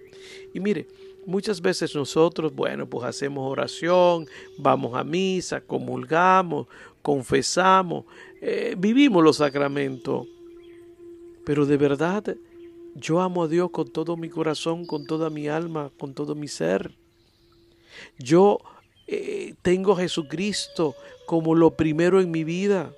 Y 0.53 0.61
mire, 0.61 0.87
Muchas 1.27 1.61
veces 1.61 1.93
nosotros, 1.97 2.55
bueno, 2.55 2.87
pues 2.87 3.05
hacemos 3.05 3.51
oración, 3.51 4.29
vamos 4.59 4.95
a 4.95 5.03
misa, 5.03 5.61
comulgamos, 5.61 6.69
confesamos, 7.03 8.05
eh, 8.41 8.77
vivimos 8.79 9.25
los 9.25 9.39
sacramentos. 9.39 10.29
Pero 11.45 11.67
de 11.67 11.77
verdad, 11.77 12.37
yo 12.95 13.21
amo 13.21 13.43
a 13.43 13.49
Dios 13.49 13.71
con 13.71 13.91
todo 13.91 14.17
mi 14.17 14.29
corazón, 14.29 14.87
con 14.87 15.05
toda 15.05 15.29
mi 15.29 15.49
alma, 15.49 15.91
con 15.99 16.15
todo 16.15 16.37
mi 16.37 16.47
ser. 16.47 16.95
Yo 18.21 18.61
eh, 19.07 19.55
tengo 19.63 19.93
a 19.93 19.99
Jesucristo 19.99 20.95
como 21.27 21.55
lo 21.55 21.73
primero 21.73 22.21
en 22.21 22.31
mi 22.31 22.45
vida. 22.45 22.93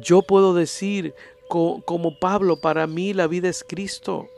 Yo 0.00 0.22
puedo 0.22 0.54
decir, 0.54 1.14
como 1.48 2.18
Pablo, 2.18 2.60
para 2.60 2.86
mí 2.86 3.12
la 3.12 3.26
vida 3.26 3.48
es 3.48 3.62
Cristo. 3.62 4.28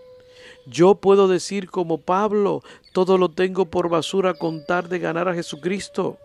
Yo 0.66 0.96
puedo 0.96 1.29
decir 1.29 1.70
como 1.70 1.98
Pablo, 1.98 2.62
todo 2.92 3.18
lo 3.18 3.31
tengo 3.31 3.66
por 3.66 3.88
basura 3.88 4.35
contar 4.35 4.88
de 4.88 4.98
ganar 4.98 5.29
a 5.29 5.35
Jesucristo. 5.35 6.18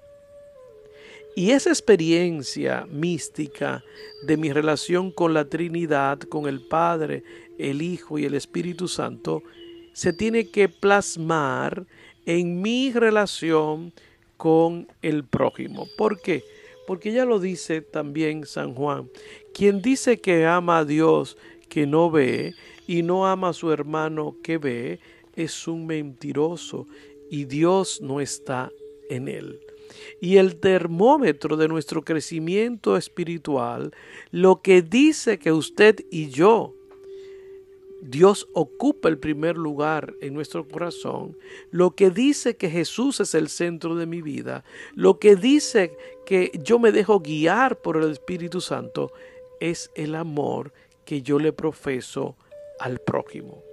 Y 1.36 1.52
esa 1.52 1.69
experiencia 1.69 2.88
mística 2.89 3.84
de 4.23 4.36
mi 4.38 4.52
relación 4.52 5.12
con 5.12 5.34
la 5.34 5.45
Trinidad, 5.45 6.19
con 6.19 6.47
el 6.47 6.62
Padre, 6.67 7.23
el 7.58 7.82
Hijo 7.82 8.17
y 8.17 8.25
el 8.25 8.34
Espíritu 8.34 8.88
Santo, 8.88 9.43
se 9.93 10.12
tiene 10.12 10.49
que 10.49 10.69
plasmar 10.69 11.86
en 12.25 12.62
mi 12.62 12.91
relación 12.91 13.93
con 14.39 14.88
el 15.02 15.25
prójimo. 15.25 15.86
¿Por 15.97 16.21
qué? 16.21 16.45
Porque 16.88 17.12
ya 17.12 17.25
lo 17.25 17.39
dice 17.39 17.82
también 17.82 18.45
San 18.45 18.73
Juan. 18.73 19.10
Quien 19.54 19.82
dice 19.82 20.21
que 20.21 20.45
ama 20.45 20.80
a 20.80 20.86
Dios 20.86 21.38
que 21.67 21.86
no 21.86 22.10
ve 22.10 22.54
y 22.88 23.04
no 23.04 23.28
ama 23.28 23.49
a 23.49 23.54
su 23.54 23.69
hermano 23.73 24.38
que 24.41 24.58
ve, 24.58 25.02
es 25.36 25.67
un 25.67 25.86
mentiroso 25.86 26.88
y 27.30 27.45
Dios 27.45 27.99
no 28.02 28.21
está 28.21 28.71
en 29.10 29.28
él. 29.28 29.60
Y 30.21 30.38
el 30.38 30.56
termómetro 30.56 31.58
de 31.58 31.67
nuestro 31.67 32.04
crecimiento 32.04 32.95
espiritual, 32.95 33.91
lo 34.32 34.62
que 34.62 34.82
dice 34.82 35.38
que 35.38 35.52
usted 35.52 35.97
y 36.10 36.30
yo 36.30 36.79
Dios 38.02 38.48
ocupa 38.54 39.10
el 39.10 39.18
primer 39.18 39.58
lugar 39.58 40.14
en 40.22 40.34
nuestro 40.34 40.68
corazón, 40.68 41.38
lo 41.70 41.92
que 41.92 42.10
dice 42.10 42.56
que 42.56 42.70
Jesús 42.70 43.20
es 43.20 43.36
el 43.36 43.50
centro 43.50 43.96
de 43.96 44.06
mi 44.06 44.22
vida, 44.22 44.64
lo 44.96 45.20
que 45.20 45.36
dice 45.36 45.98
que 46.26 46.52
yo 46.64 46.80
me 46.80 46.92
dejo 46.92 47.20
guiar 47.20 47.82
por 47.82 47.98
el 47.98 48.12
Espíritu 48.12 48.62
Santo, 48.62 49.12
es 49.60 49.92
el 49.96 50.16
amor 50.16 50.72
que 51.06 51.22
yo 51.22 51.40
le 51.40 51.52
profeso 51.52 52.38
al 52.80 53.00
prójimo. 53.00 53.64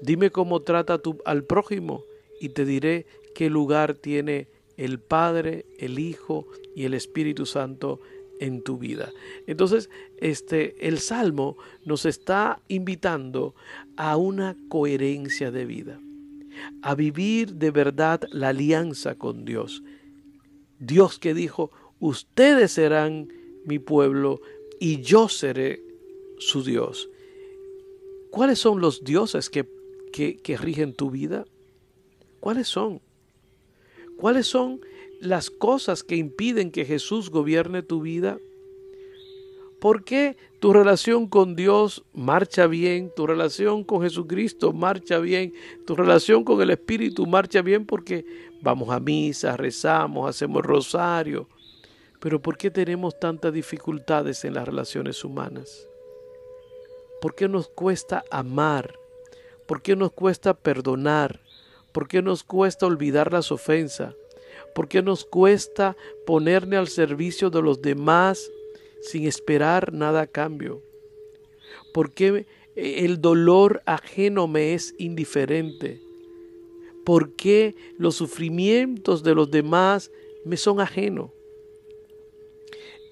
Dime 0.00 0.30
cómo 0.30 0.60
trata 0.60 0.98
tú 0.98 1.18
al 1.24 1.44
prójimo 1.44 2.04
y 2.40 2.50
te 2.50 2.64
diré 2.64 3.06
qué 3.34 3.50
lugar 3.50 3.94
tiene 3.94 4.48
el 4.76 5.00
Padre, 5.00 5.66
el 5.78 5.98
Hijo 5.98 6.46
y 6.74 6.84
el 6.84 6.94
Espíritu 6.94 7.46
Santo 7.46 8.00
en 8.40 8.62
tu 8.62 8.78
vida. 8.78 9.12
Entonces, 9.46 9.90
este 10.18 10.86
el 10.86 10.98
salmo 10.98 11.56
nos 11.84 12.06
está 12.06 12.60
invitando 12.68 13.54
a 13.96 14.16
una 14.16 14.56
coherencia 14.68 15.50
de 15.50 15.64
vida, 15.64 16.00
a 16.82 16.94
vivir 16.94 17.54
de 17.54 17.70
verdad 17.70 18.22
la 18.30 18.48
alianza 18.48 19.16
con 19.16 19.44
Dios. 19.44 19.82
Dios 20.78 21.18
que 21.18 21.34
dijo, 21.34 21.70
"Ustedes 21.98 22.72
serán 22.72 23.28
mi 23.64 23.78
pueblo 23.78 24.40
y 24.80 25.00
yo 25.00 25.28
seré 25.28 25.82
su 26.38 26.62
Dios." 26.62 27.08
¿Cuáles 28.30 28.58
son 28.58 28.80
los 28.80 29.04
dioses 29.04 29.48
que, 29.50 29.68
que, 30.12 30.36
que 30.36 30.56
rigen 30.56 30.94
tu 30.94 31.10
vida? 31.10 31.44
¿Cuáles 32.40 32.68
son? 32.68 33.00
¿Cuáles 34.18 34.46
son 34.46 34.80
las 35.20 35.50
cosas 35.50 36.02
que 36.02 36.16
impiden 36.16 36.70
que 36.70 36.84
Jesús 36.84 37.30
gobierne 37.30 37.82
tu 37.82 38.00
vida? 38.00 38.38
¿Por 39.80 40.02
qué 40.04 40.36
tu 40.58 40.72
relación 40.72 41.28
con 41.28 41.54
Dios 41.54 42.04
marcha 42.12 42.66
bien? 42.66 43.12
Tu 43.14 43.26
relación 43.26 43.84
con 43.84 44.02
Jesucristo 44.02 44.72
marcha 44.72 45.18
bien. 45.18 45.54
Tu 45.86 45.94
relación 45.94 46.42
con 46.42 46.60
el 46.60 46.70
Espíritu 46.70 47.26
marcha 47.26 47.62
bien 47.62 47.86
porque 47.86 48.24
vamos 48.60 48.90
a 48.90 48.98
misa, 48.98 49.56
rezamos, 49.56 50.28
hacemos 50.28 50.64
rosario. 50.64 51.48
Pero 52.20 52.42
¿por 52.42 52.56
qué 52.56 52.70
tenemos 52.72 53.18
tantas 53.20 53.52
dificultades 53.52 54.44
en 54.44 54.54
las 54.54 54.66
relaciones 54.66 55.24
humanas? 55.24 55.86
¿Por 57.20 57.36
qué 57.36 57.48
nos 57.48 57.68
cuesta 57.68 58.24
amar? 58.32 58.94
¿Por 59.66 59.80
qué 59.82 59.94
nos 59.94 60.10
cuesta 60.12 60.54
perdonar? 60.54 61.40
¿Por 61.92 62.08
qué 62.08 62.20
nos 62.20 62.42
cuesta 62.42 62.86
olvidar 62.86 63.32
las 63.32 63.52
ofensas? 63.52 64.14
¿Por 64.78 64.86
qué 64.86 65.02
nos 65.02 65.24
cuesta 65.24 65.96
ponerme 66.24 66.76
al 66.76 66.86
servicio 66.86 67.50
de 67.50 67.60
los 67.60 67.82
demás 67.82 68.48
sin 69.02 69.26
esperar 69.26 69.92
nada 69.92 70.20
a 70.20 70.26
cambio? 70.28 70.84
¿Por 71.92 72.12
qué 72.12 72.46
el 72.76 73.20
dolor 73.20 73.82
ajeno 73.86 74.46
me 74.46 74.74
es 74.74 74.94
indiferente? 74.96 76.00
¿Por 77.04 77.32
qué 77.32 77.74
los 77.98 78.14
sufrimientos 78.14 79.24
de 79.24 79.34
los 79.34 79.50
demás 79.50 80.12
me 80.44 80.56
son 80.56 80.80
ajenos? 80.80 81.32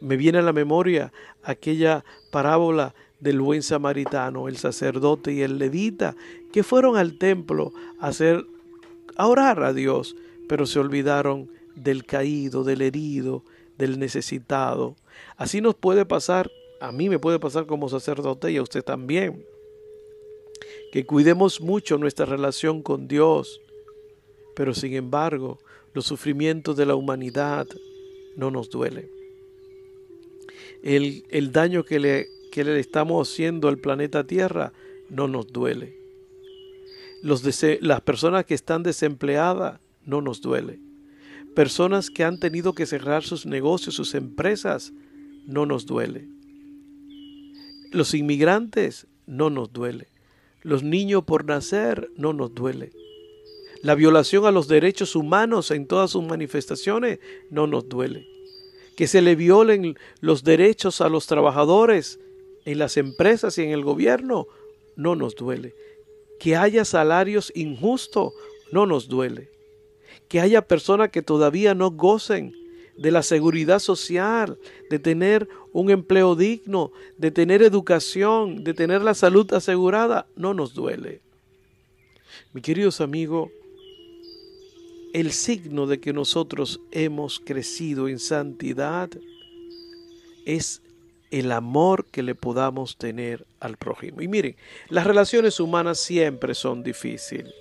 Me 0.00 0.16
viene 0.16 0.38
a 0.38 0.42
la 0.42 0.52
memoria 0.52 1.12
aquella 1.42 2.05
parábola 2.31 2.94
del 3.18 3.40
buen 3.40 3.64
samaritano, 3.64 4.46
el 4.46 4.57
sacerdote 4.57 5.33
y 5.33 5.42
el 5.42 5.59
levita, 5.59 6.14
que 6.52 6.62
fueron 6.62 6.96
al 6.96 7.18
templo 7.18 7.72
a 7.98 8.07
hacer 8.07 8.46
a 9.16 9.26
orar 9.26 9.64
a 9.64 9.72
Dios, 9.72 10.14
pero 10.49 10.67
se 10.67 10.79
olvidaron 10.79 11.51
del 11.75 12.05
caído, 12.05 12.65
del 12.65 12.83
herido, 12.83 13.45
del 13.79 13.99
necesitado. 13.99 14.97
Así 15.37 15.61
nos 15.61 15.75
puede 15.75 16.05
pasar, 16.05 16.51
a 16.81 16.93
mí 16.93 17.09
me 17.09 17.19
puede 17.19 17.39
pasar 17.39 17.67
como 17.67 17.89
sacerdote 17.89 18.51
y 18.51 18.57
a 18.57 18.63
usted 18.63 18.83
también. 18.83 19.45
Que 20.93 21.05
cuidemos 21.05 21.61
mucho 21.61 21.99
nuestra 21.99 22.27
relación 22.27 22.83
con 22.83 23.09
Dios, 23.09 23.61
pero 24.55 24.75
sin 24.75 24.95
embargo 24.95 25.59
los 25.93 26.07
sufrimientos 26.07 26.77
de 26.77 26.87
la 26.87 26.95
humanidad 26.95 27.67
no 28.37 28.51
nos 28.51 28.71
duelen. 28.71 29.11
El, 30.83 31.25
el 31.31 31.53
daño 31.53 31.85
que 31.85 31.99
le, 31.99 32.29
que 32.53 32.65
le 32.65 32.79
estamos 32.79 33.29
haciendo 33.29 33.69
al 33.69 33.79
planeta 33.79 34.27
Tierra 34.27 34.73
no 35.09 35.29
nos 35.29 35.47
duele. 35.49 35.97
Las 37.23 38.01
personas 38.03 38.45
que 38.45 38.55
están 38.55 38.83
desempleadas 38.83 39.81
no 40.07 40.23
nos 40.23 40.40
duele 40.40 40.81
personas 41.57 42.11
que 42.11 42.23
han 42.23 42.38
tenido 42.38 42.75
que 42.75 42.85
cerrar 42.85 43.25
sus 43.25 43.47
negocios, 43.47 43.95
sus 43.95 44.14
empresas, 44.14 44.92
no 45.47 45.64
nos 45.64 45.87
duele. 45.87 46.29
Los 47.90 48.12
inmigrantes 48.12 49.07
no 49.27 49.49
nos 49.49 49.73
duele. 49.73 50.09
Los 50.61 50.83
niños 50.83 51.25
por 51.25 51.47
nacer 51.47 52.11
no 52.14 52.35
nos 52.35 52.55
duele. 52.55 52.92
La 53.83 53.95
violación 53.95 54.45
a 54.45 54.51
los 54.51 54.69
derechos 54.69 55.16
humanos 55.16 55.71
en 55.71 55.87
todas 55.87 56.11
sus 56.11 56.23
manifestaciones 56.23 57.21
no 57.51 57.66
nos 57.66 57.88
duele. 57.88 58.27
Que 58.95 59.07
se 59.07 59.23
le 59.23 59.35
violen 59.35 59.97
los 60.21 60.45
derechos 60.45 61.01
a 61.01 61.09
los 61.09 61.27
trabajadores 61.27 62.21
en 62.66 62.79
las 62.79 62.99
empresas 62.99 63.57
y 63.57 63.62
en 63.62 63.71
el 63.71 63.83
gobierno 63.83 64.47
no 64.95 65.16
nos 65.16 65.35
duele. 65.37 65.75
Que 66.38 66.55
haya 66.55 66.85
salarios 66.85 67.51
injustos 67.55 68.35
no 68.73 68.85
nos 68.85 69.09
duele 69.09 69.56
que 70.29 70.41
haya 70.41 70.62
personas 70.62 71.11
que 71.11 71.23
todavía 71.23 71.75
no 71.75 71.91
gocen 71.91 72.55
de 72.97 73.11
la 73.11 73.23
seguridad 73.23 73.79
social, 73.79 74.59
de 74.91 74.99
tener 74.99 75.49
un 75.73 75.91
empleo 75.91 76.35
digno, 76.35 76.93
de 77.19 77.31
tener 77.31 77.62
educación, 77.62 78.65
de 78.65 78.75
tener 78.75 79.03
la 79.03 79.15
salud 79.15 79.53
asegurada, 79.53 80.27
no 80.35 80.55
nos 80.55 80.75
duele. 80.75 81.21
Mi 82.53 82.62
queridos 82.62 83.01
amigos, 83.01 83.51
el 85.12 85.33
signo 85.33 85.87
de 85.87 86.01
que 86.01 86.12
nosotros 86.12 86.81
hemos 86.91 87.41
crecido 87.41 88.09
en 88.09 88.19
santidad 88.19 89.11
es 90.45 90.83
el 91.31 91.53
amor 91.53 92.07
que 92.07 92.23
le 92.23 92.35
podamos 92.35 92.97
tener 92.97 93.47
al 93.61 93.77
prójimo. 93.77 94.23
Y 94.23 94.29
miren, 94.29 94.57
las 94.89 95.07
relaciones 95.07 95.61
humanas 95.61 96.01
siempre 96.01 96.55
son 96.55 96.83
difíciles 96.83 97.53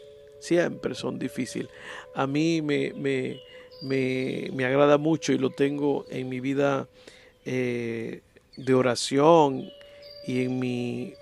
siempre 0.46 0.96
son 0.96 1.18
difíciles. 1.20 1.70
A 2.14 2.28
mí 2.28 2.62
me, 2.62 2.94
me, 2.94 3.42
me, 3.82 4.66
agrada 4.66 4.98
mucho 4.98 5.34
y 5.34 5.38
lo 5.38 5.50
tengo 5.50 6.06
en 6.10 6.30
mi 6.30 6.40
vida 6.40 6.88
eh, 7.46 8.22
de 8.58 8.74
oración 8.74 9.70
y 10.26 10.44
en 10.44 10.60
mi 10.60 11.14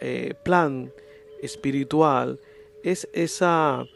eh, 0.00 0.34
plan 0.42 0.92
espiritual, 1.40 2.38
es 2.82 3.08
esa 3.12 3.86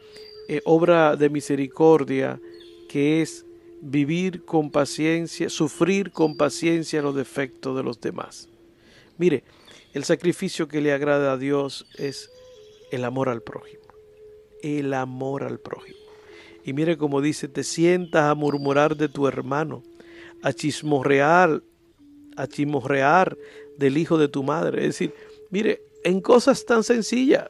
eh, 0.47 0.61
obra 0.65 1.15
de 1.15 1.29
misericordia 1.29 2.39
que 2.87 3.21
es 3.21 3.45
vivir 3.81 4.45
con 4.45 4.71
paciencia, 4.71 5.49
sufrir 5.49 6.11
con 6.11 6.35
paciencia 6.35 7.01
los 7.01 7.15
defectos 7.15 7.75
de 7.77 7.83
los 7.83 8.01
demás. 8.01 8.49
Mire, 9.17 9.43
el 9.93 10.03
sacrificio 10.03 10.67
que 10.67 10.81
le 10.81 10.93
agrada 10.93 11.33
a 11.33 11.37
Dios 11.37 11.85
es 11.97 12.29
el 12.91 13.03
amor 13.05 13.29
al 13.29 13.41
prójimo 13.41 13.88
el 14.61 14.93
amor 14.93 15.43
al 15.43 15.59
prójimo. 15.59 15.99
Y 16.63 16.73
mire 16.73 16.97
como 16.97 17.21
dice, 17.21 17.47
te 17.47 17.63
sientas 17.63 18.23
a 18.23 18.35
murmurar 18.35 18.95
de 18.95 19.09
tu 19.09 19.27
hermano, 19.27 19.83
a 20.41 20.53
chismorrear, 20.53 21.63
a 22.35 22.47
chismorrear 22.47 23.37
del 23.77 23.97
hijo 23.97 24.17
de 24.17 24.27
tu 24.27 24.43
madre. 24.43 24.81
Es 24.81 24.87
decir, 24.87 25.13
mire, 25.49 25.81
en 26.03 26.21
cosas 26.21 26.65
tan 26.65 26.83
sencillas. 26.83 27.49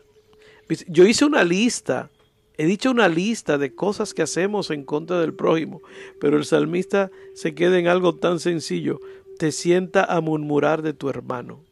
Yo 0.88 1.06
hice 1.06 1.26
una 1.26 1.44
lista, 1.44 2.10
he 2.58 2.66
dicho 2.66 2.92
una 2.92 3.08
lista 3.08 3.58
de 3.58 3.74
cosas 3.74 4.14
que 4.14 4.22
hacemos 4.22 4.70
en 4.70 4.84
contra 4.84 5.20
del 5.20 5.34
prójimo, 5.34 5.82
pero 6.20 6.38
el 6.38 6.46
salmista 6.46 7.10
se 7.34 7.56
queda 7.56 7.80
en 7.80 7.88
algo 7.88 8.16
tan 8.16 8.40
sencillo. 8.40 9.00
Te 9.38 9.52
sienta 9.52 10.04
a 10.04 10.22
murmurar 10.22 10.82
de 10.82 10.94
tu 10.94 11.10
hermano. 11.10 11.64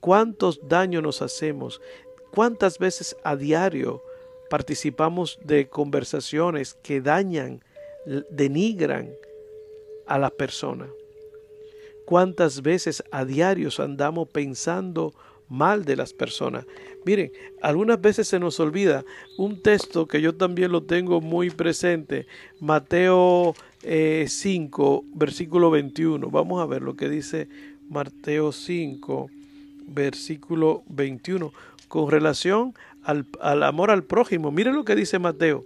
¿Cuántos 0.00 0.68
daños 0.68 1.02
nos 1.02 1.22
hacemos? 1.22 1.80
¿Cuántas 2.32 2.78
veces 2.78 3.16
a 3.24 3.36
diario 3.36 4.02
participamos 4.48 5.38
de 5.42 5.68
conversaciones 5.68 6.74
que 6.82 7.00
dañan, 7.00 7.60
denigran 8.30 9.10
a 10.06 10.18
la 10.18 10.30
persona. 10.30 10.86
¿Cuántas 12.04 12.62
veces 12.62 13.02
a 13.10 13.24
diario 13.24 13.68
andamos 13.78 14.28
pensando 14.28 15.12
mal 15.48 15.84
de 15.84 15.96
las 15.96 16.12
personas? 16.12 16.64
Miren, 17.04 17.32
algunas 17.60 18.00
veces 18.00 18.28
se 18.28 18.38
nos 18.38 18.60
olvida 18.60 19.04
un 19.38 19.60
texto 19.62 20.06
que 20.06 20.20
yo 20.20 20.34
también 20.34 20.72
lo 20.72 20.84
tengo 20.84 21.20
muy 21.20 21.50
presente, 21.50 22.26
Mateo 22.60 23.54
5, 23.82 25.04
eh, 25.04 25.10
versículo 25.14 25.70
21. 25.70 26.30
Vamos 26.30 26.62
a 26.62 26.66
ver 26.66 26.82
lo 26.82 26.94
que 26.94 27.08
dice 27.08 27.48
Mateo 27.88 28.52
5, 28.52 29.30
versículo 29.86 30.82
21, 30.88 31.52
con 31.88 32.10
relación 32.10 32.74
al, 33.06 33.62
amor 33.62 33.90
al 33.90 34.04
prójimo. 34.04 34.50
Mire 34.50 34.72
lo 34.72 34.84
que 34.84 34.96
dice 34.96 35.18
Mateo. 35.18 35.64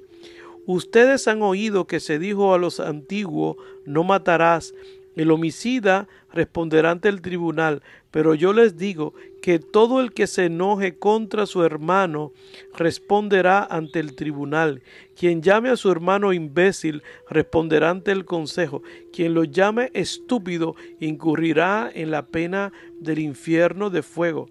Ustedes 0.67 1.27
han 1.27 1.43
oído 1.43 1.87
que 1.87 2.01
se 2.01 2.19
dijo 2.19 2.55
a 2.55 2.59
los 2.59 2.81
antiguos, 2.81 3.57
no 3.87 4.05
matarás. 4.05 4.75
El 5.17 5.31
homicida 5.33 6.07
responderá 6.33 6.93
ante 6.93 7.09
el 7.09 7.21
tribunal, 7.21 7.83
Pero 8.13 8.35
yo 8.35 8.53
les 8.53 8.77
digo 8.77 9.15
que 9.43 9.59
todo 9.59 10.01
el 10.01 10.13
que 10.13 10.27
se 10.27 10.47
enoje 10.47 10.99
contra 10.99 11.47
su 11.47 11.63
hermano 11.63 12.33
responderá 12.77 13.65
ante 13.65 14.01
el 14.01 14.15
tribunal. 14.15 14.83
Quien 15.17 15.43
llame 15.43 15.71
a 15.71 15.77
su 15.77 15.91
hermano 15.91 16.33
imbécil 16.33 17.03
responderá 17.29 17.91
ante 17.91 18.13
el 18.13 18.25
consejo. 18.25 18.83
Quien 19.13 19.35
lo 19.35 19.45
llame 19.45 19.91
estúpido 19.95 20.75
incurrirá 21.01 21.91
en 21.93 22.11
la 22.11 22.27
pena 22.27 22.73
del 22.99 23.21
infierno 23.21 23.91
de 23.91 24.03
fuego. 24.03 24.49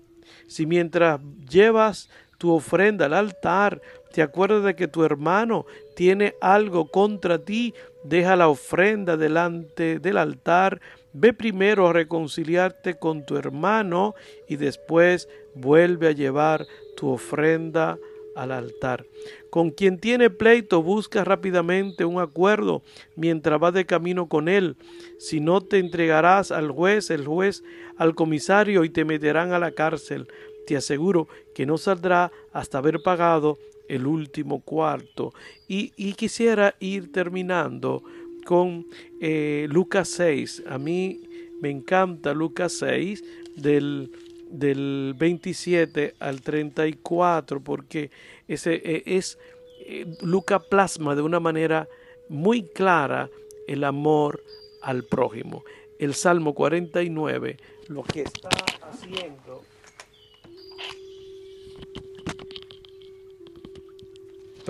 Si 0.48 0.66
mientras 0.66 1.20
llevas 1.50 2.10
tu 2.40 2.52
ofrenda 2.52 3.06
al 3.06 3.14
altar, 3.14 3.82
te 4.12 4.24
acuerdas 4.24 4.64
de 4.64 4.76
que 4.76 4.88
tu 4.88 5.04
hermano 5.04 5.68
tiene 5.96 6.34
algo 6.42 6.90
contra 6.90 7.38
ti, 7.38 7.76
deja 8.04 8.36
la 8.36 8.48
ofrenda 8.48 9.18
delante 9.18 10.00
del 10.00 10.18
altar, 10.18 10.82
ve 11.14 11.34
primero 11.34 11.88
a 11.88 11.94
reconciliarte 11.94 12.98
con 12.98 13.26
tu 13.26 13.38
hermano 13.38 14.16
y 14.48 14.56
después 14.56 15.30
vuelve 15.54 16.08
a 16.08 16.12
llevar 16.12 16.66
tu 16.98 17.10
ofrenda 17.10 18.00
al 18.36 18.52
altar. 18.52 19.06
Con 19.50 19.72
quien 19.72 20.00
tiene 20.00 20.30
pleito, 20.30 20.82
busca 20.82 21.24
rápidamente 21.24 22.06
un 22.06 22.22
acuerdo 22.22 22.84
mientras 23.16 23.60
vas 23.60 23.74
de 23.74 23.86
camino 23.86 24.30
con 24.30 24.48
él. 24.48 24.78
Si 25.18 25.42
no 25.42 25.62
te 25.62 25.80
entregarás 25.80 26.52
al 26.52 26.72
juez, 26.72 27.10
el 27.10 27.26
juez 27.26 27.64
al 27.98 28.16
comisario 28.16 28.86
y 28.86 28.90
te 28.90 29.04
meterán 29.04 29.52
a 29.52 29.60
la 29.60 29.72
cárcel. 29.72 30.28
Te 30.70 30.78
aseguro 30.78 31.28
que 31.56 31.66
no 31.66 31.80
saldrá 31.80 32.32
hasta 32.54 32.78
haber 32.78 33.02
pagado 33.02 33.58
el 33.88 34.06
último 34.06 34.62
cuarto. 34.62 35.34
Y, 35.68 36.14
quisiera 36.14 36.76
ir 36.80 37.12
terminando 37.12 38.04
con 38.46 38.86
eh, 39.20 39.66
Lucas 39.72 40.10
6. 40.10 40.66
A 40.68 40.78
mí 40.78 41.22
me 41.60 41.72
encanta 41.72 42.36
Lucas 42.36 42.74
6 42.74 43.24
del, 43.56 44.12
del 44.48 45.16
27 45.18 46.14
al 46.20 46.42
34 46.42 47.62
porque 47.62 48.12
ese 48.48 48.76
eh, 48.76 49.02
es 49.08 49.40
eh, 49.88 50.06
Lucas 50.22 50.62
plasma 50.70 51.16
de 51.16 51.24
una 51.24 51.40
manera 51.40 51.90
muy 52.28 52.62
clara 52.62 53.28
el 53.68 53.84
amor 53.86 54.44
al 54.84 55.04
prójimo. 55.04 55.64
El 55.98 56.14
Salmo 56.14 56.54
49 56.54 57.58
lo 57.88 58.04
que 58.04 58.22
está 58.22 58.50
haciendo 58.84 59.64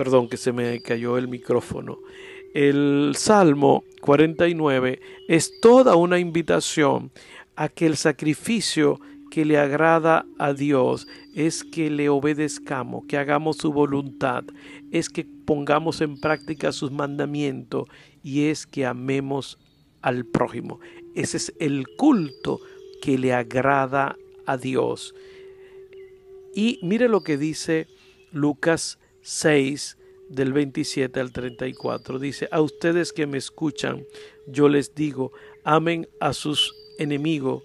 Perdón 0.00 0.30
que 0.30 0.38
se 0.38 0.50
me 0.52 0.80
cayó 0.80 1.18
el 1.18 1.28
micrófono. 1.28 1.98
El 2.54 3.12
Salmo 3.16 3.84
49 4.00 4.98
es 5.28 5.60
toda 5.60 5.94
una 5.94 6.18
invitación 6.18 7.10
a 7.54 7.68
que 7.68 7.84
el 7.84 7.98
sacrificio 7.98 8.98
que 9.30 9.44
le 9.44 9.58
agrada 9.58 10.24
a 10.38 10.54
Dios 10.54 11.06
es 11.34 11.64
que 11.64 11.90
le 11.90 12.08
obedezcamos, 12.08 13.04
que 13.08 13.18
hagamos 13.18 13.58
su 13.58 13.74
voluntad, 13.74 14.44
es 14.90 15.10
que 15.10 15.26
pongamos 15.44 16.00
en 16.00 16.18
práctica 16.18 16.72
sus 16.72 16.90
mandamientos 16.90 17.86
y 18.22 18.46
es 18.46 18.66
que 18.66 18.86
amemos 18.86 19.58
al 20.00 20.24
prójimo. 20.24 20.80
Ese 21.14 21.36
es 21.36 21.52
el 21.60 21.86
culto 21.98 22.58
que 23.02 23.18
le 23.18 23.34
agrada 23.34 24.16
a 24.46 24.56
Dios. 24.56 25.14
Y 26.54 26.78
mire 26.82 27.06
lo 27.10 27.22
que 27.22 27.36
dice 27.36 27.86
Lucas 28.32 28.98
6 29.22 29.96
del 30.28 30.52
27 30.52 31.20
al 31.20 31.32
34. 31.32 32.18
Dice, 32.18 32.48
a 32.50 32.60
ustedes 32.60 33.12
que 33.12 33.26
me 33.26 33.38
escuchan, 33.38 34.04
yo 34.46 34.68
les 34.68 34.94
digo, 34.94 35.32
amen 35.64 36.08
a 36.20 36.32
sus 36.32 36.74
enemigos, 36.98 37.62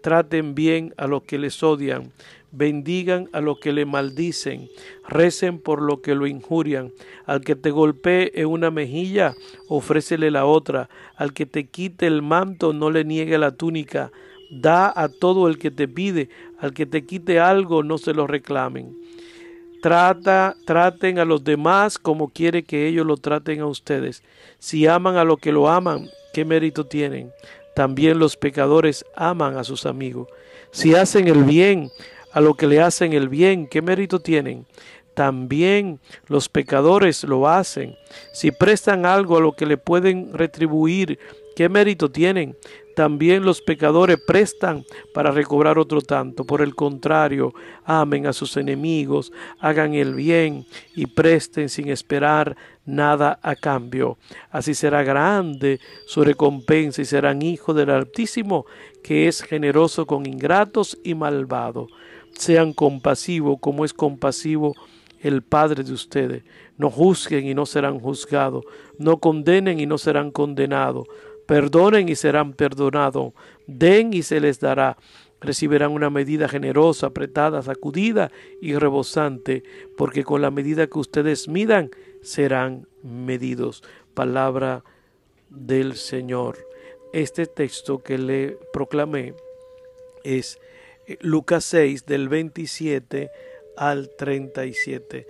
traten 0.00 0.54
bien 0.54 0.94
a 0.96 1.06
los 1.06 1.24
que 1.24 1.38
les 1.38 1.62
odian, 1.62 2.12
bendigan 2.52 3.28
a 3.32 3.40
los 3.40 3.58
que 3.58 3.72
le 3.72 3.84
maldicen, 3.84 4.68
recen 5.08 5.58
por 5.58 5.82
lo 5.82 6.00
que 6.02 6.14
lo 6.14 6.26
injurian. 6.26 6.92
Al 7.26 7.40
que 7.40 7.56
te 7.56 7.70
golpee 7.70 8.30
en 8.34 8.46
una 8.46 8.70
mejilla, 8.70 9.34
ofrécele 9.68 10.30
la 10.30 10.46
otra. 10.46 10.88
Al 11.16 11.32
que 11.32 11.46
te 11.46 11.66
quite 11.66 12.06
el 12.06 12.22
manto, 12.22 12.72
no 12.72 12.90
le 12.90 13.04
niegue 13.04 13.38
la 13.38 13.50
túnica. 13.52 14.12
Da 14.50 14.92
a 14.94 15.08
todo 15.08 15.48
el 15.48 15.58
que 15.58 15.70
te 15.70 15.88
pide. 15.88 16.28
Al 16.58 16.72
que 16.72 16.86
te 16.86 17.04
quite 17.04 17.40
algo, 17.40 17.82
no 17.82 17.98
se 17.98 18.14
lo 18.14 18.26
reclamen. 18.26 19.03
Trata, 19.84 20.56
traten 20.64 21.18
a 21.18 21.26
los 21.26 21.44
demás 21.44 21.98
como 21.98 22.30
quiere 22.30 22.62
que 22.62 22.86
ellos 22.86 23.04
lo 23.04 23.18
traten 23.18 23.60
a 23.60 23.66
ustedes. 23.66 24.22
Si 24.58 24.86
aman 24.86 25.18
a 25.18 25.24
los 25.24 25.38
que 25.38 25.52
lo 25.52 25.68
aman, 25.68 26.08
¿qué 26.32 26.46
mérito 26.46 26.86
tienen? 26.86 27.30
También 27.74 28.18
los 28.18 28.38
pecadores 28.38 29.04
aman 29.14 29.58
a 29.58 29.62
sus 29.62 29.84
amigos. 29.84 30.28
Si 30.70 30.94
hacen 30.94 31.28
el 31.28 31.44
bien 31.44 31.90
a 32.32 32.40
lo 32.40 32.54
que 32.54 32.66
le 32.66 32.80
hacen 32.80 33.12
el 33.12 33.28
bien, 33.28 33.66
¿qué 33.66 33.82
mérito 33.82 34.20
tienen? 34.20 34.64
También 35.12 36.00
los 36.28 36.48
pecadores 36.48 37.22
lo 37.22 37.46
hacen. 37.46 37.94
Si 38.32 38.52
prestan 38.52 39.04
algo 39.04 39.36
a 39.36 39.40
lo 39.42 39.52
que 39.52 39.66
le 39.66 39.76
pueden 39.76 40.32
retribuir, 40.32 41.18
¿qué 41.56 41.68
mérito 41.68 42.10
tienen? 42.10 42.56
También 42.94 43.44
los 43.44 43.60
pecadores 43.60 44.18
prestan 44.24 44.84
para 45.12 45.32
recobrar 45.32 45.78
otro 45.78 46.00
tanto. 46.00 46.44
Por 46.44 46.62
el 46.62 46.74
contrario, 46.76 47.52
amen 47.84 48.26
a 48.26 48.32
sus 48.32 48.56
enemigos, 48.56 49.32
hagan 49.58 49.94
el 49.94 50.14
bien 50.14 50.64
y 50.94 51.06
presten 51.06 51.68
sin 51.68 51.88
esperar 51.88 52.56
nada 52.86 53.40
a 53.42 53.56
cambio. 53.56 54.16
Así 54.50 54.74
será 54.74 55.02
grande 55.02 55.80
su 56.06 56.22
recompensa 56.22 57.02
y 57.02 57.04
serán 57.04 57.42
hijos 57.42 57.74
del 57.74 57.90
Altísimo, 57.90 58.64
que 59.02 59.26
es 59.26 59.42
generoso 59.42 60.06
con 60.06 60.24
ingratos 60.26 60.96
y 61.02 61.14
malvados. 61.14 61.90
Sean 62.32 62.72
compasivos 62.72 63.58
como 63.60 63.84
es 63.84 63.92
compasivo 63.92 64.74
el 65.20 65.42
Padre 65.42 65.82
de 65.82 65.92
ustedes. 65.92 66.44
No 66.76 66.90
juzguen 66.90 67.46
y 67.46 67.54
no 67.54 67.66
serán 67.66 67.98
juzgados. 67.98 68.64
No 68.98 69.18
condenen 69.18 69.80
y 69.80 69.86
no 69.86 69.98
serán 69.98 70.30
condenados 70.30 71.06
Perdonen 71.46 72.08
y 72.08 72.16
serán 72.16 72.52
perdonados. 72.52 73.32
Den 73.66 74.12
y 74.12 74.22
se 74.22 74.40
les 74.40 74.60
dará. 74.60 74.96
Recibirán 75.40 75.92
una 75.92 76.08
medida 76.08 76.48
generosa, 76.48 77.08
apretada, 77.08 77.62
sacudida 77.62 78.30
y 78.62 78.74
rebosante, 78.74 79.62
porque 79.96 80.24
con 80.24 80.40
la 80.40 80.50
medida 80.50 80.86
que 80.86 80.98
ustedes 80.98 81.48
midan, 81.48 81.90
serán 82.22 82.88
medidos. 83.02 83.82
Palabra 84.14 84.84
del 85.50 85.96
Señor. 85.96 86.56
Este 87.12 87.46
texto 87.46 88.02
que 88.02 88.18
le 88.18 88.58
proclamé 88.72 89.34
es 90.24 90.58
eh, 91.06 91.18
Lucas 91.20 91.64
6 91.64 92.06
del 92.06 92.28
27 92.28 93.30
al 93.76 94.10
37 94.16 95.26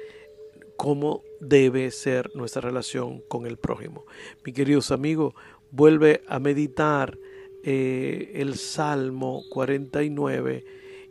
cómo 0.77 1.22
debe 1.40 1.90
ser 1.90 2.31
nuestra 2.35 2.61
relación 2.61 3.20
con 3.29 3.46
el 3.46 3.57
prójimo. 3.57 4.05
Mi 4.44 4.53
queridos 4.53 4.90
amigos, 4.90 5.35
vuelve 5.75 6.23
a 6.29 6.39
meditar 6.39 7.19
eh, 7.65 8.31
el 8.35 8.55
Salmo 8.55 9.43
49 9.51 10.65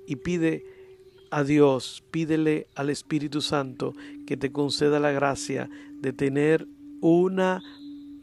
y 0.08 0.16
pide 0.18 0.66
a 1.32 1.44
Dios, 1.44 2.04
pídele 2.12 2.68
al 2.76 2.90
Espíritu 2.90 3.42
Santo 3.42 3.94
que 4.26 4.38
te 4.38 4.52
conceda 4.52 5.00
la 5.00 5.12
gracia 5.12 5.70
de 6.00 6.14
tener 6.14 6.68
una 7.02 7.62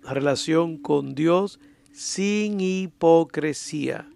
relación 0.02 0.78
con 0.78 1.14
Dios 1.14 1.60
sin 1.92 2.60
hipocresía, 2.60 4.08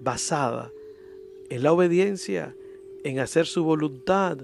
basada 0.00 0.72
en 1.50 1.62
la 1.62 1.72
obediencia, 1.72 2.56
en 3.04 3.20
hacer 3.20 3.46
su 3.46 3.62
voluntad 3.62 4.38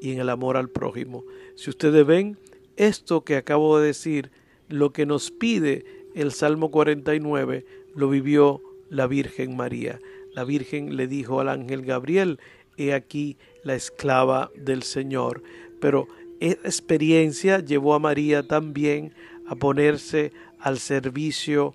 y 0.00 0.12
en 0.12 0.20
el 0.20 0.30
amor 0.30 0.56
al 0.56 0.70
prójimo. 0.70 1.24
Si 1.56 1.68
ustedes 1.68 2.06
ven 2.06 2.38
esto 2.76 3.22
que 3.22 3.36
acabo 3.36 3.78
de 3.78 3.88
decir, 3.88 4.30
lo 4.68 4.92
que 4.92 5.06
nos 5.06 5.30
pide 5.30 5.97
el 6.14 6.32
Salmo 6.32 6.70
49 6.70 7.64
lo 7.94 8.08
vivió 8.08 8.62
la 8.88 9.06
Virgen 9.06 9.56
María. 9.56 10.00
La 10.34 10.44
Virgen 10.44 10.96
le 10.96 11.06
dijo 11.06 11.40
al 11.40 11.48
ángel 11.48 11.82
Gabriel, 11.82 12.38
he 12.76 12.94
aquí 12.94 13.36
la 13.62 13.74
esclava 13.74 14.50
del 14.54 14.82
Señor. 14.82 15.42
Pero 15.80 16.06
esa 16.40 16.60
experiencia 16.64 17.58
llevó 17.58 17.94
a 17.94 17.98
María 17.98 18.46
también 18.46 19.12
a 19.46 19.56
ponerse 19.56 20.32
al 20.60 20.78
servicio 20.78 21.74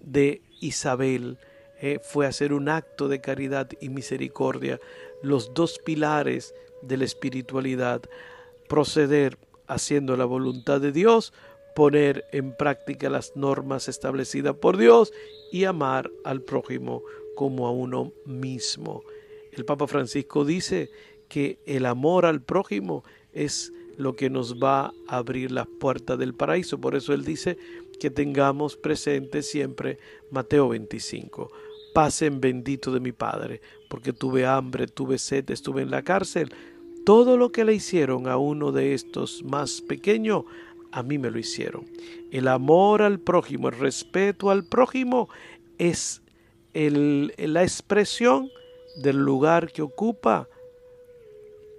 de 0.00 0.42
Isabel. 0.60 1.38
Eh, 1.80 1.98
fue 2.02 2.26
hacer 2.26 2.52
un 2.52 2.68
acto 2.68 3.08
de 3.08 3.20
caridad 3.20 3.68
y 3.80 3.88
misericordia, 3.88 4.78
los 5.22 5.54
dos 5.54 5.78
pilares 5.84 6.54
de 6.82 6.96
la 6.96 7.04
espiritualidad, 7.04 8.02
proceder 8.68 9.38
haciendo 9.66 10.16
la 10.16 10.24
voluntad 10.24 10.80
de 10.80 10.92
Dios 10.92 11.32
poner 11.74 12.24
en 12.32 12.56
práctica 12.56 13.10
las 13.10 13.36
normas 13.36 13.88
establecidas 13.88 14.56
por 14.56 14.76
Dios 14.76 15.12
y 15.52 15.64
amar 15.64 16.10
al 16.24 16.42
prójimo 16.42 17.02
como 17.34 17.66
a 17.66 17.72
uno 17.72 18.12
mismo. 18.24 19.02
El 19.52 19.64
Papa 19.64 19.86
Francisco 19.86 20.44
dice 20.44 20.90
que 21.28 21.58
el 21.66 21.86
amor 21.86 22.26
al 22.26 22.42
prójimo 22.42 23.04
es 23.32 23.72
lo 23.96 24.16
que 24.16 24.30
nos 24.30 24.62
va 24.62 24.92
a 25.08 25.16
abrir 25.16 25.50
las 25.50 25.66
puertas 25.66 26.18
del 26.18 26.34
paraíso. 26.34 26.80
Por 26.80 26.94
eso 26.94 27.12
él 27.12 27.24
dice 27.24 27.56
que 28.00 28.10
tengamos 28.10 28.76
presente 28.76 29.42
siempre 29.42 29.98
Mateo 30.30 30.68
25. 30.68 31.50
Pasen 31.92 32.40
bendito 32.40 32.92
de 32.92 33.00
mi 33.00 33.12
Padre, 33.12 33.60
porque 33.88 34.12
tuve 34.12 34.46
hambre, 34.46 34.88
tuve 34.88 35.18
sed, 35.18 35.48
estuve 35.50 35.82
en 35.82 35.90
la 35.90 36.02
cárcel. 36.02 36.52
Todo 37.04 37.36
lo 37.36 37.52
que 37.52 37.64
le 37.64 37.74
hicieron 37.74 38.26
a 38.26 38.36
uno 38.36 38.72
de 38.72 38.94
estos 38.94 39.44
más 39.44 39.80
pequeños, 39.80 40.44
a 40.94 41.02
mí 41.02 41.18
me 41.18 41.28
lo 41.28 41.40
hicieron. 41.40 41.84
El 42.30 42.46
amor 42.46 43.02
al 43.02 43.18
prójimo, 43.18 43.68
el 43.68 43.76
respeto 43.76 44.50
al 44.50 44.64
prójimo 44.64 45.28
es 45.76 46.22
la 46.72 47.62
expresión 47.64 48.48
del 49.02 49.16
lugar 49.16 49.72
que 49.72 49.82
ocupa 49.82 50.48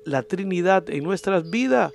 la 0.03 0.23
Trinidad 0.23 0.89
en 0.89 1.05
nuestras 1.05 1.49
vidas 1.49 1.93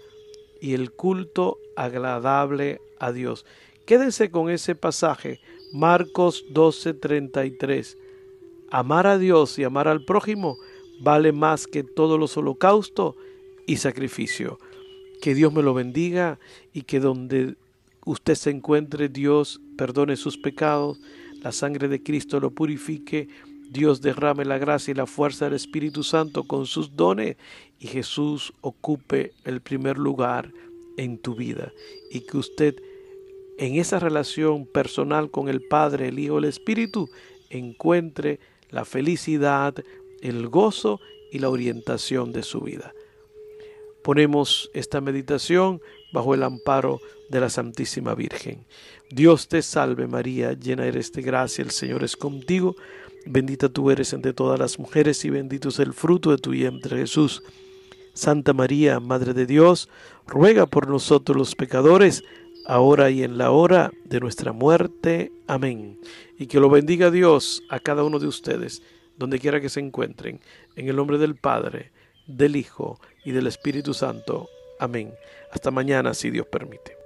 y 0.62 0.72
el 0.72 0.92
culto 0.92 1.58
agradable 1.76 2.80
a 2.98 3.12
Dios. 3.12 3.44
Quédense 3.84 4.30
con 4.30 4.48
ese 4.48 4.74
pasaje, 4.74 5.40
Marcos 5.74 6.46
12:33. 6.50 7.98
Amar 8.70 9.06
a 9.06 9.18
Dios 9.18 9.58
y 9.58 9.64
amar 9.64 9.88
al 9.88 10.06
prójimo 10.06 10.56
vale 11.02 11.32
más 11.32 11.66
que 11.66 11.82
todos 11.82 12.18
los 12.18 12.34
holocaustos 12.38 13.14
y 13.66 13.76
sacrificio. 13.76 14.58
Que 15.20 15.34
Dios 15.34 15.52
me 15.52 15.62
lo 15.62 15.74
bendiga 15.74 16.38
y 16.72 16.82
que 16.82 17.00
donde 17.00 17.56
usted 18.04 18.34
se 18.34 18.50
encuentre, 18.50 19.08
Dios 19.08 19.60
perdone 19.76 20.16
sus 20.16 20.38
pecados, 20.38 20.98
la 21.42 21.52
sangre 21.52 21.88
de 21.88 22.02
Cristo 22.02 22.40
lo 22.40 22.50
purifique, 22.50 23.28
Dios 23.70 24.00
derrame 24.00 24.44
la 24.44 24.58
gracia 24.58 24.92
y 24.92 24.94
la 24.94 25.06
fuerza 25.06 25.44
del 25.44 25.54
Espíritu 25.54 26.02
Santo 26.02 26.44
con 26.44 26.66
sus 26.66 26.96
dones 26.96 27.36
y 27.78 27.86
Jesús 27.86 28.52
ocupe 28.62 29.32
el 29.44 29.60
primer 29.60 29.96
lugar 29.96 30.52
en 30.96 31.18
tu 31.18 31.36
vida 31.36 31.72
y 32.10 32.20
que 32.20 32.36
usted 32.36 32.74
en 33.58 33.76
esa 33.76 33.98
relación 33.98 34.66
personal 34.66 35.30
con 35.30 35.48
el 35.48 35.60
Padre, 35.60 36.08
el 36.08 36.18
Hijo, 36.18 36.38
el 36.38 36.46
Espíritu 36.46 37.10
encuentre 37.50 38.40
la 38.70 38.84
felicidad, 38.84 39.74
el 40.22 40.48
gozo 40.48 40.98
y 41.30 41.38
la 41.38 41.50
orientación 41.50 42.32
de 42.32 42.42
su 42.42 42.60
vida. 42.60 42.92
Ponemos 44.02 44.70
esta 44.74 45.00
meditación 45.00 45.80
bajo 46.12 46.34
el 46.34 46.42
amparo 46.42 47.00
de 47.28 47.40
la 47.40 47.50
Santísima 47.50 48.14
Virgen. 48.14 48.64
Dios 49.10 49.48
te 49.48 49.62
salve 49.62 50.06
María, 50.06 50.52
llena 50.52 50.86
eres 50.86 51.12
de 51.12 51.22
gracia, 51.22 51.62
el 51.62 51.70
Señor 51.70 52.04
es 52.04 52.16
contigo, 52.16 52.76
bendita 53.26 53.68
tú 53.68 53.90
eres 53.90 54.12
entre 54.12 54.32
todas 54.32 54.58
las 54.58 54.78
mujeres 54.78 55.24
y 55.24 55.30
bendito 55.30 55.68
es 55.68 55.78
el 55.78 55.92
fruto 55.92 56.30
de 56.30 56.38
tu 56.38 56.50
vientre 56.50 56.96
Jesús. 56.98 57.42
Santa 58.14 58.52
María, 58.52 59.00
Madre 59.00 59.34
de 59.34 59.46
Dios, 59.46 59.88
ruega 60.26 60.66
por 60.66 60.88
nosotros 60.88 61.36
los 61.36 61.54
pecadores, 61.54 62.24
ahora 62.66 63.10
y 63.10 63.22
en 63.22 63.38
la 63.38 63.50
hora 63.50 63.90
de 64.04 64.20
nuestra 64.20 64.52
muerte. 64.52 65.32
Amén. 65.46 65.98
Y 66.38 66.46
que 66.46 66.60
lo 66.60 66.70
bendiga 66.70 67.10
Dios 67.10 67.62
a 67.68 67.80
cada 67.80 68.04
uno 68.04 68.18
de 68.18 68.26
ustedes, 68.26 68.82
donde 69.16 69.38
quiera 69.38 69.60
que 69.60 69.68
se 69.68 69.80
encuentren, 69.80 70.40
en 70.76 70.88
el 70.88 70.96
nombre 70.96 71.18
del 71.18 71.34
Padre, 71.34 71.92
del 72.36 72.56
Hijo 72.56 72.98
y 73.24 73.32
del 73.32 73.46
Espíritu 73.46 73.94
Santo. 73.94 74.48
Amén. 74.78 75.14
Hasta 75.52 75.70
mañana, 75.70 76.14
si 76.14 76.30
Dios 76.30 76.46
permite. 76.46 76.99